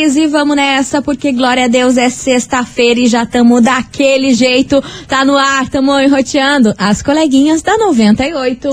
Cherries 0.00 0.16
e 0.16 0.26
vamos 0.26 0.56
nessa, 0.56 1.02
porque 1.02 1.32
glória 1.32 1.66
a 1.66 1.68
Deus 1.68 1.98
é 1.98 2.08
sexta-feira 2.08 3.00
e 3.00 3.06
já 3.06 3.26
tamo 3.26 3.60
daquele 3.60 4.32
jeito. 4.32 4.82
Tá 5.06 5.24
no 5.24 5.36
ar, 5.36 5.68
tamo 5.68 5.98
enroteando 5.98 6.74
as 6.78 7.02
coleguinhas 7.02 7.60
da 7.60 7.76
98. 7.76 8.68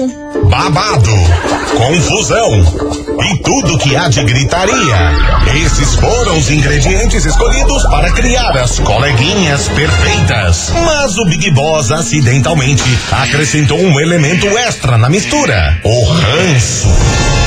Babado, 0.50 1.12
confusão 1.76 2.52
e 3.24 3.44
tudo 3.44 3.78
que 3.78 3.96
há 3.96 4.08
de 4.08 4.24
gritaria. 4.24 4.96
Esses 5.66 5.96
foram 5.96 6.38
os 6.38 6.50
ingredientes 6.50 7.26
escolhidos 7.26 7.84
para 7.84 8.12
criar 8.14 8.56
as 8.58 8.80
coleguinhas 8.80 9.68
perfeitas. 9.70 10.72
Mas 10.86 11.18
o 11.18 11.26
Big 11.26 11.52
Boss 11.52 11.92
acidentalmente 11.92 12.84
acrescentou 13.12 13.80
um 13.80 14.00
elemento 14.00 14.48
extra 14.58 14.98
na 14.98 15.10
mistura: 15.10 15.80
o 15.84 16.04
ranço. 16.06 17.47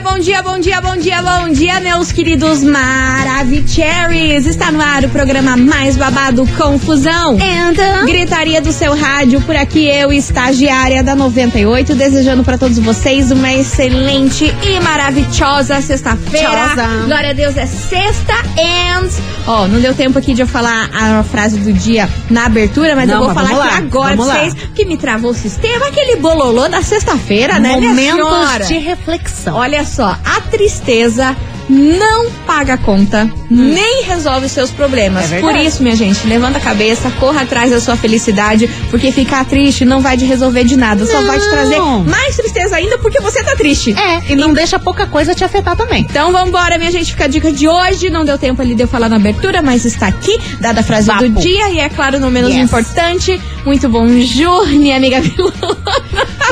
dia, 0.00 0.02
bom 0.02 0.18
dia, 0.18 0.42
bom 0.42 0.58
dia, 0.58 0.80
bom 0.80 0.96
dia, 0.96 1.22
bom 1.22 1.48
dia, 1.50 1.80
meus 1.80 2.10
queridos 2.10 2.62
Maravicheries. 2.62 4.46
Está 4.46 4.70
no 4.72 4.80
ar 4.80 5.04
o 5.04 5.08
programa 5.08 5.56
mais 5.56 5.96
babado 5.96 6.46
Confusão. 6.56 7.36
Então? 7.36 8.04
Gritaria 8.06 8.60
do 8.60 8.72
seu 8.72 8.96
rádio, 8.96 9.40
por 9.42 9.56
aqui 9.56 9.86
eu, 9.86 10.12
estagiária 10.12 11.02
da 11.02 11.14
98, 11.14 11.94
desejando 11.94 12.42
para 12.42 12.58
todos 12.58 12.78
vocês 12.78 13.30
uma 13.30 13.52
excelente 13.52 14.44
e 14.62 14.80
maravilhosa 14.80 15.80
sexta-feira. 15.80 16.74
Glória 17.06 17.30
a 17.30 17.34
Deus, 17.34 17.56
é 17.56 17.66
sexta 17.66 18.34
and... 18.58 19.08
Ó, 19.46 19.68
não 19.68 19.78
deu 19.78 19.94
tempo 19.94 20.18
aqui 20.18 20.32
de 20.32 20.40
eu 20.40 20.46
falar 20.46 20.88
a 20.94 21.22
frase 21.22 21.58
do 21.58 21.70
dia 21.70 22.08
na 22.30 22.46
abertura, 22.46 22.96
mas 22.96 23.06
Não, 23.06 23.16
eu 23.16 23.20
vou 23.26 23.34
mas 23.34 23.46
falar 23.46 23.64
aqui 23.64 23.72
lá, 23.72 23.76
agora 23.76 24.16
pra 24.16 24.24
lá. 24.24 24.34
vocês, 24.38 24.54
que 24.74 24.86
me 24.86 24.96
travou 24.96 25.32
o 25.32 25.34
sistema, 25.34 25.88
aquele 25.88 26.16
bololô 26.16 26.66
da 26.66 26.82
sexta-feira, 26.82 27.58
né, 27.58 27.76
minha 27.76 27.94
senhora? 27.94 28.24
Momentos 28.24 28.68
de 28.68 28.78
reflexão. 28.78 29.54
Olha 29.56 29.83
só, 29.84 30.16
a 30.24 30.40
tristeza 30.42 31.36
não 31.66 32.30
paga 32.46 32.74
a 32.74 32.76
conta, 32.76 33.26
nem 33.50 34.02
resolve 34.04 34.44
os 34.46 34.52
seus 34.52 34.70
problemas. 34.70 35.32
É. 35.32 35.40
Por 35.40 35.56
isso, 35.56 35.82
minha 35.82 35.96
gente, 35.96 36.26
levanta 36.26 36.58
a 36.58 36.60
cabeça, 36.60 37.10
corra 37.18 37.40
atrás 37.40 37.70
da 37.70 37.80
sua 37.80 37.96
felicidade, 37.96 38.68
porque 38.90 39.10
ficar 39.10 39.46
triste 39.46 39.82
não 39.82 40.02
vai 40.02 40.14
te 40.14 40.26
resolver 40.26 40.64
de 40.64 40.76
nada, 40.76 41.06
só 41.06 41.22
vai 41.22 41.38
te 41.40 41.48
trazer 41.48 41.78
Não. 41.78 42.04
mais 42.04 42.36
tristeza 42.36 42.76
ainda 42.76 42.98
porque 42.98 43.18
você 43.18 43.42
tá 43.42 43.56
triste. 43.56 43.94
É, 43.98 44.22
e 44.30 44.36
não 44.36 44.52
deixa 44.52 44.78
pouca 44.78 45.06
coisa 45.06 45.34
te 45.34 45.42
afetar 45.42 45.74
também. 45.74 46.02
Então 46.08 46.30
vambora, 46.32 46.76
minha 46.76 46.92
gente, 46.92 47.12
fica 47.12 47.24
a 47.24 47.28
dica 47.28 47.50
de 47.50 47.66
hoje. 47.66 48.10
Não 48.10 48.26
deu 48.26 48.36
tempo 48.36 48.60
ali 48.60 48.74
de 48.74 48.82
eu 48.82 48.88
falar 48.88 49.08
na 49.08 49.16
abertura, 49.16 49.62
mas 49.62 49.86
está 49.86 50.08
aqui, 50.08 50.38
dada 50.60 50.80
a 50.80 50.84
frase 50.84 51.06
Vapo. 51.06 51.22
do 51.22 51.40
dia. 51.40 51.70
E 51.70 51.78
é 51.80 51.88
claro, 51.88 52.20
não 52.20 52.30
menos 52.30 52.50
Yes. 52.50 52.62
importante, 52.62 53.40
muito 53.64 53.88
bom 53.88 54.04
minha 54.04 54.96
amiga 54.98 55.20
Vilana. 55.22 55.54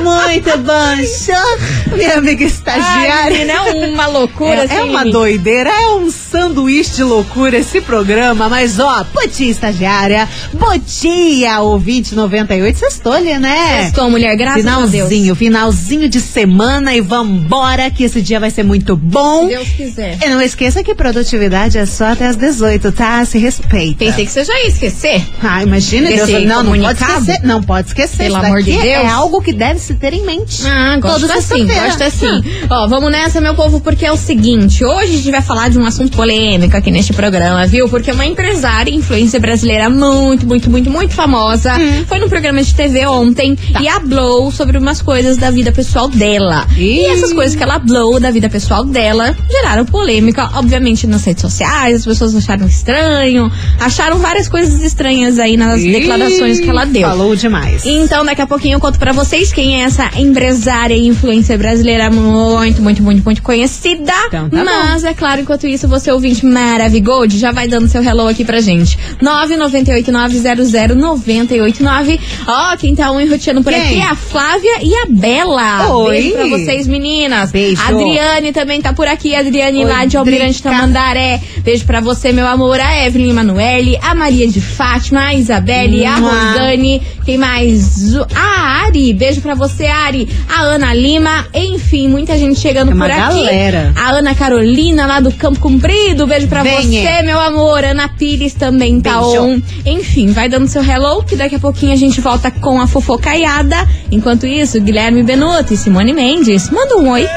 Muito 0.03 0.59
bom, 0.59 1.05
minha 1.93 2.19
amiga 2.19 2.45
Ai, 2.45 2.51
estagiária. 2.51 3.33
menina, 3.33 3.53
é 3.53 3.61
uma 3.61 4.07
loucura, 4.07 4.55
É, 4.55 4.65
assim, 4.65 4.75
é 4.75 4.83
uma 4.83 5.05
doideira, 5.05 5.71
é 5.71 5.95
um 5.95 6.11
sanduíche 6.11 6.97
de 6.97 7.03
loucura 7.05 7.57
esse 7.59 7.81
programa, 7.81 8.49
mas 8.49 8.79
ó, 8.79 9.05
Botia 9.13 9.51
estagiária, 9.51 10.29
Botia 10.53 11.61
ouvinte 11.61 12.15
98, 12.15 12.79
sextou-lhe, 12.79 13.39
né? 13.39 13.85
Estou, 13.87 14.11
mulher, 14.11 14.35
graças 14.37 14.67
a 14.67 14.79
Deus. 14.79 14.91
Finalzinho, 14.91 15.35
finalzinho 15.35 16.09
de 16.09 16.21
semana 16.21 16.95
e 16.95 17.01
vambora 17.01 17.91
que 17.91 18.05
esse 18.05 18.21
dia 18.23 18.41
vai 18.41 18.51
ser 18.51 18.63
muito 18.63 18.97
bom. 18.97 19.43
Se 19.49 19.55
Deus 19.55 19.69
quiser. 19.69 20.19
E 20.23 20.29
não 20.29 20.41
esqueça 20.41 20.83
que 20.83 20.95
produtividade 20.95 21.79
é 21.79 21.87
só 21.87 22.07
até 22.07 22.27
as 22.27 22.37
18, 22.37 22.93
tá? 22.93 23.25
Se 23.25 23.39
respeita. 23.39 24.05
Pensei 24.05 24.27
que 24.27 24.33
você 24.33 24.45
já 24.45 24.55
ia 24.61 24.69
esquecer. 24.69 25.27
Ah, 25.43 25.63
imagina, 25.63 26.09
Deus, 26.09 26.29
não, 26.45 26.63
não 26.63 26.81
pode 26.81 27.03
esquecer. 27.03 27.41
Não 27.43 27.63
pode 27.63 27.89
esquecer. 27.89 28.17
Pelo 28.25 28.37
amor 28.37 28.63
de 28.63 28.73
daqui 28.73 28.83
Deus. 28.83 29.05
É 29.05 29.07
algo 29.09 29.41
que 29.43 29.53
deve 29.53 29.79
se 29.79 29.95
ter 29.95 30.13
em 30.13 30.25
mente. 30.25 30.63
Ah, 30.67 30.97
gosto 31.01 31.21
Toda 31.23 31.35
assim, 31.35 31.67
sexta-feira. 31.67 31.82
Gosto 31.87 32.03
assim. 32.03 32.43
Ó, 32.71 32.89
vamos 32.89 33.11
nessa, 33.11 33.41
meu 33.41 33.55
povo, 33.55 33.81
porque 33.81 34.07
é 34.07 34.13
o 34.13 34.17
seguinte: 34.17 34.85
hoje 34.85 35.13
a 35.13 35.17
gente 35.17 35.31
vai 35.31 35.43
falar 35.43 35.69
de 35.69 35.79
um 35.79 35.85
assunto 35.85 36.17
polêmico 36.17 36.77
aqui 36.77 36.91
neste 36.91 37.13
programa, 37.13 37.67
viu? 37.67 37.89
Porque 37.89 38.11
uma 38.13 38.25
empresária 38.25 38.91
e 38.91 38.95
influência 38.95 39.39
brasileira 39.41 39.89
muito, 39.91 40.47
muito, 40.47 40.71
muito, 40.71 40.91
muito 40.91 41.15
famosa 41.15 41.75
foi 42.07 42.19
num 42.19 42.29
programa 42.29 42.63
de 42.63 42.75
TV 42.75 43.07
ontem 43.07 43.57
e 43.81 43.89
hablou 43.89 44.51
sobre 44.51 44.79
umas 44.79 45.03
coisas 45.03 45.37
da 45.37 45.51
vida 45.51 45.73
pessoal 45.73 46.09
dela. 46.09 46.67
E 46.77 47.01
Ih. 47.01 47.07
essas 47.07 47.33
coisas 47.33 47.57
que 47.57 47.63
ela 47.63 47.75
hablou 47.75 48.21
da 48.21 48.31
vida 48.31 48.49
pessoal 48.49 48.85
dela 48.85 49.37
geraram 49.51 49.85
polêmica, 49.85 50.51
obviamente, 50.55 51.07
nas 51.07 51.25
redes 51.25 51.43
sociais, 51.43 51.97
as 51.97 52.05
pessoas 52.05 52.35
acharam 52.35 52.67
estranho, 52.67 53.51
acharam 53.81 54.19
várias 54.19 54.49
coisas 54.49 54.83
estranhas 54.83 55.39
aí 55.39 55.57
nas 55.57 55.81
Ih, 55.81 55.93
declarações 55.93 56.61
que 56.61 56.69
ela 56.69 56.85
deu. 56.85 57.09
Falou 57.09 57.35
demais. 57.35 57.85
Então, 57.85 58.25
daqui 58.25 58.43
a 58.43 58.47
pouquinho 58.47 58.77
eu 58.77 58.81
conto 58.81 58.99
pra 58.99 59.13
vocês 59.13 59.53
quem 59.53 59.81
é 59.81 59.85
essa 59.85 60.11
empresária 60.17 60.95
e 60.95 61.07
influência 61.07 61.57
brasileira 61.59 61.72
muito, 62.13 62.83
muito, 62.83 63.03
muito, 63.03 63.25
muito 63.25 63.43
conhecida. 63.43 64.13
Então, 64.27 64.49
tá 64.49 64.65
Mas, 64.65 65.05
é 65.05 65.15
claro, 65.15 65.41
enquanto 65.41 65.67
isso, 65.67 65.89
você 65.89 66.11
ouvinte 66.13 66.45
Maravigold 66.45 67.39
já 67.39 67.53
vai 67.53 67.67
dando 67.69 67.89
seu 67.89 68.03
hello 68.03 68.29
aqui 68.29 68.45
pra 68.45 68.61
gente. 68.61 68.99
998900989. 69.23 72.21
Ó, 72.47 72.77
quem 72.77 72.95
tá 72.95 73.11
um 73.11 73.21
enroteando 73.21 73.63
por 73.63 73.73
Quem? 73.73 73.83
aqui 73.83 74.01
é 74.01 74.05
a 74.05 74.15
Flávia 74.15 74.79
e 74.83 74.95
a 74.95 75.07
Bela. 75.09 75.89
Oi. 75.97 76.13
Beijo 76.13 76.33
pra 76.35 76.47
vocês, 76.47 76.87
meninas. 76.87 77.51
Beijo. 77.51 77.81
A 77.83 77.89
Adriane 77.89 78.53
também 78.53 78.81
tá 78.81 78.93
por 78.93 79.07
aqui. 79.07 79.35
A 79.35 79.41
Adriane 79.41 79.85
Oi, 79.85 79.91
lá 79.91 80.05
de 80.05 80.17
Almirante. 80.17 80.63
Tamandaré. 80.63 81.41
Beijo 81.63 81.85
pra 81.85 82.01
você, 82.01 82.33
meu 82.33 82.47
amor. 82.47 82.79
A 82.81 83.07
Evelyn 83.07 83.31
Emanuele, 83.31 83.99
a 84.03 84.15
Maria 84.15 84.49
de 84.49 84.61
Fátima, 84.61 85.27
a 85.27 85.35
Isabelle, 85.35 86.05
a. 86.05 86.17
Rosane. 86.17 87.03
Quem 87.25 87.39
mais? 87.39 88.15
A 88.35 88.85
Ari. 88.85 89.13
Beijo 89.15 89.41
pra 89.41 89.55
você, 89.55 89.87
Ari. 89.87 90.29
A 90.49 90.63
Ana 90.63 90.93
Lima. 90.95 91.47
Enfim, 91.55 92.09
muita 92.09 92.39
gente 92.39 92.59
chegando 92.59 92.91
É 92.93 92.95
uma 92.95 93.05
por 93.05 93.11
aqui. 93.13 93.21
galera. 93.21 93.93
A 93.97 94.11
Ana 94.11 94.35
Carolina, 94.35 95.07
lá 95.07 95.21
do 95.21 95.31
Campo 95.33 95.61
Comprido. 95.61 96.27
Beijo 96.27 96.49
pra 96.49 96.63
Venha. 96.63 96.83
você, 97.03 97.23
meu 97.23 97.39
amor. 97.39 97.85
Ana 97.85 98.09
Pires 98.09 98.55
também 98.55 99.01
tá 99.01 99.21
Beijo. 99.21 99.43
on. 99.43 99.63
Enfim, 99.85 100.33
vai 100.33 100.49
dando 100.49 100.67
seu 100.69 100.83
hello, 100.83 101.23
que 101.23 101.37
daqui 101.37 101.55
a 101.57 101.59
pouquinho 101.59 101.93
a 101.93 101.97
gente 101.97 102.21
volta 102.21 102.51
com 102.51 102.81
a 102.81 102.87
fofocaiada. 102.87 103.77
Enquanto 104.11 104.47
isso, 104.47 104.81
Guilherme 104.81 105.23
Benuto 105.23 105.75
e 105.75 105.77
Simone 105.77 106.13
Mendes. 106.13 106.71
Manda 106.71 106.97
um 106.97 107.11
oi. 107.11 107.29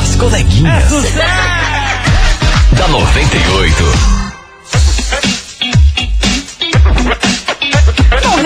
As 0.00 0.14
coleguinhas. 0.16 0.84
da 2.78 2.88
98. 2.88 4.15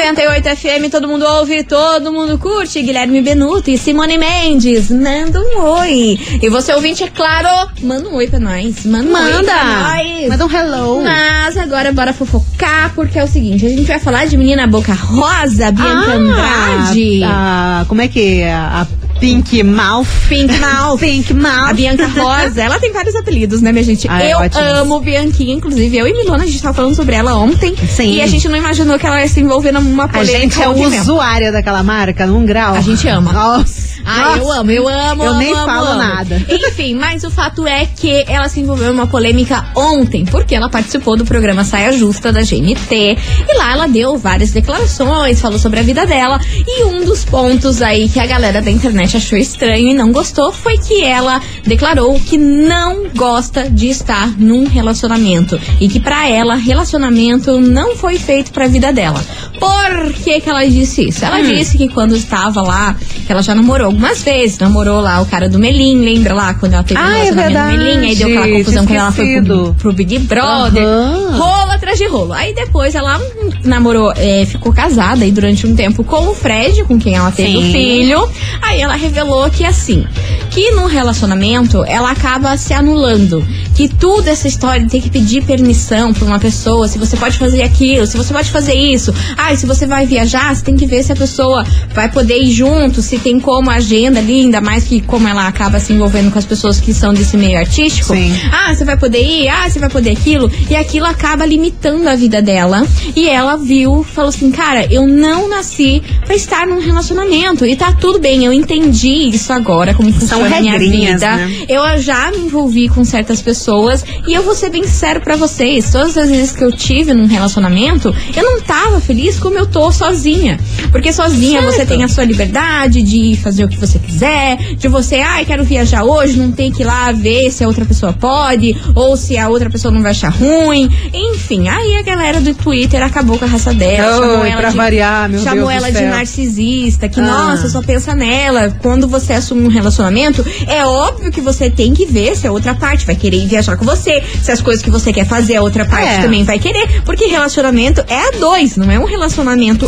98 0.01 0.57
FM, 0.57 0.91
todo 0.91 1.07
mundo 1.07 1.27
ouve, 1.27 1.63
todo 1.63 2.11
mundo 2.11 2.39
curte. 2.39 2.81
Guilherme 2.81 3.21
Benuto 3.21 3.71
e 3.71 3.77
Simone 3.77 4.17
Mendes, 4.17 4.91
manda 4.91 5.39
um 5.39 5.61
oi. 5.61 6.19
E 6.41 6.49
você 6.49 6.73
ouvinte, 6.73 7.05
é 7.05 7.09
claro, 7.09 7.71
manda 7.83 8.09
um 8.09 8.15
oi 8.15 8.27
pra 8.27 8.41
nós. 8.41 8.87
Manda 8.87 9.11
um 9.11 9.15
oi 9.15 9.33
Manda. 9.33 9.53
pra 9.53 9.65
nós. 9.65 10.29
Manda 10.29 10.47
um 10.47 10.51
hello. 10.51 11.03
Mas 11.03 11.59
agora 11.59 11.93
bora 11.93 12.15
fofocar, 12.15 12.95
porque 12.95 13.19
é 13.19 13.25
o 13.25 13.29
seguinte, 13.29 13.67
a 13.67 13.69
gente 13.69 13.83
vai 13.83 13.99
falar 13.99 14.25
de 14.27 14.39
menina 14.39 14.67
boca 14.67 14.95
rosa, 14.95 15.71
Bianca 15.71 16.13
Andrade. 16.13 17.21
Ah, 17.23 17.85
como 17.87 18.01
é 18.01 18.09
que 18.09 18.41
é? 18.41 18.55
A 18.55 18.87
Pink 19.21 19.63
Mouth. 19.63 20.09
Pink 20.29 20.59
Mouth. 20.59 20.99
Pink 20.99 21.35
Mouth. 21.35 21.69
A 21.69 21.73
Bianca 21.75 22.07
Rosa, 22.07 22.63
ela 22.63 22.79
tem 22.79 22.91
vários 22.91 23.15
apelidos, 23.15 23.61
né, 23.61 23.71
minha 23.71 23.85
gente? 23.85 24.09
Ai, 24.09 24.33
eu 24.33 24.39
ótimos. 24.39 24.67
amo 24.67 24.99
Bianquinha, 25.01 25.55
inclusive. 25.55 25.95
Eu 25.97 26.09
e 26.09 26.13
Milona, 26.15 26.45
a 26.45 26.47
gente 26.47 26.63
tava 26.63 26.75
falando 26.75 26.95
sobre 26.95 27.15
ela 27.15 27.37
ontem. 27.37 27.77
Sim. 27.77 28.15
E 28.15 28.23
a 28.23 28.27
gente 28.27 28.49
não 28.49 28.57
imaginou 28.57 28.99
que 28.99 29.07
ela 29.07 29.21
ia 29.21 29.29
se 29.29 29.41
envolver 29.41 29.73
numa 29.73 30.05
A 30.05 30.09
polêmica 30.09 30.39
gente 30.39 30.63
é 30.63 30.69
usuária 30.69 31.53
daquela 31.53 31.83
marca, 31.83 32.27
num 32.27 32.47
grau. 32.47 32.75
A 32.75 32.81
gente 32.81 33.07
ama. 33.09 33.33
Nossa. 33.33 33.80
Ah, 34.05 34.37
eu 34.37 34.51
amo, 34.51 34.71
eu 34.71 34.89
amo. 34.89 35.25
Eu 35.25 35.31
amo, 35.31 35.39
nem 35.39 35.53
amo, 35.53 35.67
falo 35.67 35.87
amo. 35.89 35.99
nada. 35.99 36.43
Enfim, 36.49 36.95
mas 36.95 37.25
o 37.25 37.31
fato 37.31 37.67
é 37.67 37.87
que 37.87 38.25
ela 38.27 38.49
se 38.49 38.61
envolveu 38.61 38.89
em 38.89 38.95
uma 38.95 39.07
polêmica 39.07 39.67
ontem, 39.77 40.25
porque 40.25 40.55
ela 40.55 40.69
participou 40.69 41.17
do 41.17 41.25
programa 41.25 41.65
Saia 41.65 41.93
Justa 41.93 42.33
da 42.33 42.41
GNT. 42.41 43.19
E 43.49 43.57
lá 43.57 43.73
ela 43.73 43.87
deu 43.87 44.17
várias 44.17 44.51
declarações, 44.51 45.41
falou 45.41 45.59
sobre 45.59 45.81
a 45.81 45.83
vida 45.83 46.07
dela. 46.07 46.41
E 46.67 46.85
um 46.85 47.05
dos 47.05 47.25
pontos 47.25 47.83
aí 47.83 48.09
que 48.09 48.21
a 48.21 48.27
galera 48.27 48.63
da 48.63 48.71
internet 48.71 49.17
achou 49.17 49.39
estranho 49.39 49.91
e 49.91 49.95
não 49.95 50.13
gostou 50.13 50.53
foi 50.53 50.79
que 50.79 51.03
ela 51.03 51.41
declarou 51.67 52.19
que 52.21 52.37
não 52.39 53.09
gosta 53.15 53.69
de 53.69 53.89
estar 53.89 54.29
num 54.39 54.67
relacionamento. 54.67 55.61
E 55.81 55.89
que 55.89 56.01
pra 56.01 56.29
ela, 56.29 56.55
relacionamento 56.55 57.61
não 57.61 57.97
foi 57.97 58.19
feito 58.19 58.53
pra 58.53 58.67
vida 58.67 58.93
dela. 58.93 59.23
Por 59.61 60.13
que, 60.15 60.41
que 60.41 60.49
ela 60.49 60.65
disse 60.67 61.09
isso? 61.09 61.25
Ela 61.25 61.39
Hum. 61.39 61.43
disse 61.43 61.77
que 61.77 61.89
quando 61.89 62.17
estava 62.17 62.63
lá, 62.63 62.97
que 63.27 63.31
ela 63.31 63.43
já 63.43 63.55
namorou 63.55 63.89
algumas 63.89 64.23
vezes, 64.23 64.59
namorou 64.59 65.01
lá 65.01 65.21
o 65.21 65.27
cara 65.27 65.49
do 65.49 65.59
Melim, 65.59 66.03
lembra 66.03 66.33
lá 66.35 66.55
quando 66.55 66.73
ela 66.75 66.83
teve 66.83 66.99
Ah, 66.99 67.05
um 67.05 67.07
é 67.11 67.13
relacionamento 67.25 67.53
verdade. 67.53 67.77
do 67.77 67.85
Melim, 67.85 68.07
aí 68.09 68.17
deu 68.17 68.29
aquela 68.29 68.57
confusão 68.59 68.87
quando 68.87 68.99
ela 68.99 69.13
foi 69.13 69.43
pro, 69.43 69.75
pro 69.75 69.93
Big 69.93 70.19
Brother. 70.21 70.83
Aham. 70.83 71.37
Rolo 71.37 71.71
atrás 71.73 71.99
de 71.99 72.07
rolo. 72.07 72.33
Aí 72.33 72.55
depois 72.55 72.95
ela 72.95 73.21
namorou, 73.65 74.13
é, 74.17 74.45
ficou 74.47 74.73
casada 74.73 75.25
aí 75.25 75.31
durante 75.31 75.67
um 75.67 75.77
tempo 75.77 76.03
com 76.03 76.29
o 76.29 76.35
Fred, 76.35 76.83
com 76.85 76.99
quem 76.99 77.15
ela 77.15 77.31
teve 77.31 77.57
o 77.59 77.63
Sim. 77.63 77.73
filho. 77.73 78.29
Aí 78.63 78.81
ela 78.81 78.95
revelou 78.95 79.49
que 79.51 79.65
assim, 79.65 80.07
que 80.51 80.71
num 80.73 80.87
relacionamento 80.87 81.85
ela 81.85 82.11
acaba 82.11 82.57
se 82.57 82.73
anulando. 82.73 83.47
Que 83.77 83.89
tudo 83.89 84.29
essa 84.29 84.49
história 84.49 84.85
de 84.85 84.91
ter 84.91 85.01
que 85.01 85.11
pedir 85.11 85.43
permissão 85.45 86.13
pra 86.13 86.25
uma 86.27 86.39
pessoa, 86.39 86.89
se 86.89 86.99
você 86.99 87.17
pode 87.17 87.39
fazer 87.39 87.63
aquilo, 87.63 88.07
se 88.07 88.17
você 88.17 88.33
pode 88.33 88.51
fazer 88.51 88.75
isso. 88.75 89.15
Ah, 89.37 89.50
e 89.53 89.57
se 89.57 89.67
você 89.67 89.87
vai 89.87 90.07
viajar, 90.07 90.55
você 90.55 90.65
tem 90.65 90.77
que 90.77 90.87
ver 90.87 91.03
se 91.03 91.13
a 91.13 91.17
pessoa 91.17 91.65
vai 91.95 92.11
poder 92.11 92.39
ir 92.43 92.51
junto, 92.53 93.03
se 93.03 93.19
tem 93.19 93.41
como 93.41 93.71
a 93.71 93.75
agenda 93.75 94.19
ali, 94.21 94.41
ainda 94.43 94.61
mais 94.61 94.85
que 94.85 95.01
como 95.01 95.27
ela 95.27 95.47
acaba 95.47 95.79
se 95.81 95.93
envolvendo 95.93 96.31
com 96.31 96.39
as 96.39 96.45
pessoas 96.45 96.81
que 96.81 96.93
são 96.95 97.13
desse 97.13 97.37
meio 97.37 97.59
artístico. 97.59 98.15
Sim. 98.15 98.33
Ah, 98.53 98.75
você 98.75 98.85
vai 98.85 98.97
poder 98.97 99.23
ir, 99.23 99.49
ah, 99.49 99.69
você 99.69 99.79
vai 99.79 99.89
poder 99.89 100.11
aquilo. 100.11 100.51
E 100.69 100.77
aquilo 100.77 101.07
acaba 101.07 101.45
limitando 101.45 102.09
a 102.09 102.15
vida 102.15 102.41
dela. 102.41 102.87
E 103.17 103.29
ela 103.29 103.57
viu, 103.57 104.05
falou 104.05 104.29
assim, 104.29 104.51
cara, 104.51 104.87
eu 104.93 105.07
não 105.07 105.49
nasci 105.49 106.03
pra 106.25 106.35
estar 106.35 106.67
num 106.67 106.81
relacionamento. 106.81 107.67
E 107.67 107.75
tá 107.77 107.93
tudo 107.93 108.19
bem, 108.19 108.45
eu 108.45 108.53
entendi 108.53 109.29
isso 109.31 109.53
agora, 109.53 109.95
como 109.95 110.13
funciona 110.13 110.57
a 110.57 110.61
minha 110.61 110.79
vida. 110.79 111.37
né? 111.37 111.51
Eu 111.69 111.99
já 112.01 112.31
me 112.31 112.39
envolvi 112.39 112.89
com 112.89 113.05
certas 113.05 113.43
pessoas. 113.43 114.05
E 114.27 114.33
eu 114.33 114.43
vou 114.43 114.55
ser 114.55 114.71
bem 114.71 114.85
sincero 114.85 115.21
pra 115.21 115.37
vocês. 115.37 115.91
Todas 115.91 116.17
as 116.17 116.29
vezes 116.31 116.53
que 116.53 116.63
eu 116.63 116.71
tive 116.71 117.13
num 117.13 117.27
relacionamento, 117.27 118.15
eu 118.37 118.43
não 118.45 118.61
tava 118.61 119.01
feliz 119.01 119.40
como 119.41 119.57
eu 119.59 119.67
tô 119.67 119.91
sozinha. 119.91 120.59
Porque 120.93 121.13
sozinha 121.13 121.63
você 121.63 121.85
tem 121.87 122.03
a 122.05 122.09
sua 122.09 122.25
liberdade 122.25 123.03
de 123.03 123.37
fazer 123.43 123.65
o 123.65 123.69
que 123.69 123.77
você 123.79 123.99
quiser, 123.99 124.57
de 124.75 124.89
você, 124.89 125.17
ai, 125.17 125.45
quero 125.45 125.65
viajar 125.65 126.05
hoje, 126.05 126.37
não 126.39 126.53
tem 126.53 126.71
que 126.73 126.83
ir 126.83 126.87
lá 126.87 127.11
ver 127.13 127.51
se 127.51 127.65
a 127.65 127.69
outra 127.69 127.85
pessoa 127.85 128.13
pode, 128.13 128.77
ou 128.95 129.17
se 129.17 129.37
a 129.39 129.49
outra 129.49 129.71
pessoa 129.71 129.93
não 129.93 130.03
vai 130.03 130.11
achar 130.13 130.31
ruim. 130.31 130.91
Enfim, 131.13 131.69
aí 131.69 131.97
a 131.97 132.03
galera 132.03 132.41
do 132.41 132.55
Twitter 132.55 133.03
acabou 133.03 133.39
com 133.39 133.45
a 133.45 133.49
raça 133.49 133.73
dela, 133.73 134.21
chamou 134.21 134.41
Oi, 134.41 134.51
ela 134.51 134.61
pra 134.61 134.71
de, 134.71 134.77
variar, 134.77 135.29
meu 135.29 135.41
chamou 135.43 135.69
Deus 135.69 135.81
do 135.81 135.87
ela 135.87 135.91
de 135.93 136.05
narcisista, 136.07 137.09
que 137.09 137.21
Ah. 137.21 137.25
nossa, 137.25 137.69
só 137.69 137.81
pensa 137.83 138.15
nela. 138.15 138.77
Quando 138.83 139.07
você 139.09 139.33
assume 139.33 139.63
um 139.65 139.69
relacionamento, 139.69 140.45
é 140.67 140.85
óbvio 140.85 141.31
que 141.31 141.41
você 141.41 141.71
tem 141.71 141.93
que 141.95 142.05
ver 142.07 142.37
se 142.37 142.47
a 142.47 142.53
outra 142.53 142.75
parte 142.75 143.07
vai 143.07 143.15
querer 143.15 143.47
viajar 143.47 143.77
com 143.77 143.85
você, 143.85 144.23
se 144.43 144.51
as 144.51 144.61
coisas 144.61 144.83
que 144.83 144.91
você 144.91 145.13
quer 145.13 145.27
fazer 145.27 145.57
a 145.57 145.63
outra 145.63 145.85
parte 145.85 146.09
É. 146.09 146.23
também 146.23 146.45
vai 146.45 146.59
querer, 146.59 147.03
porque 147.05 147.27
relacionamento 147.27 148.05
é 148.09 148.29
a 148.29 148.39
dois, 148.39 148.77
não 148.77 148.91
é 148.91 148.99
um 148.99 149.05
relacionamento 149.05 149.30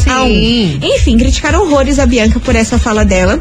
a 0.06 0.22
um. 0.22 0.28
Sim. 0.28 0.78
Enfim, 0.82 1.16
criticaram 1.16 1.62
horrores 1.62 1.98
a 1.98 2.06
Bianca 2.06 2.38
por 2.40 2.54
essa 2.54 2.78
fala 2.78 3.04
dela. 3.04 3.40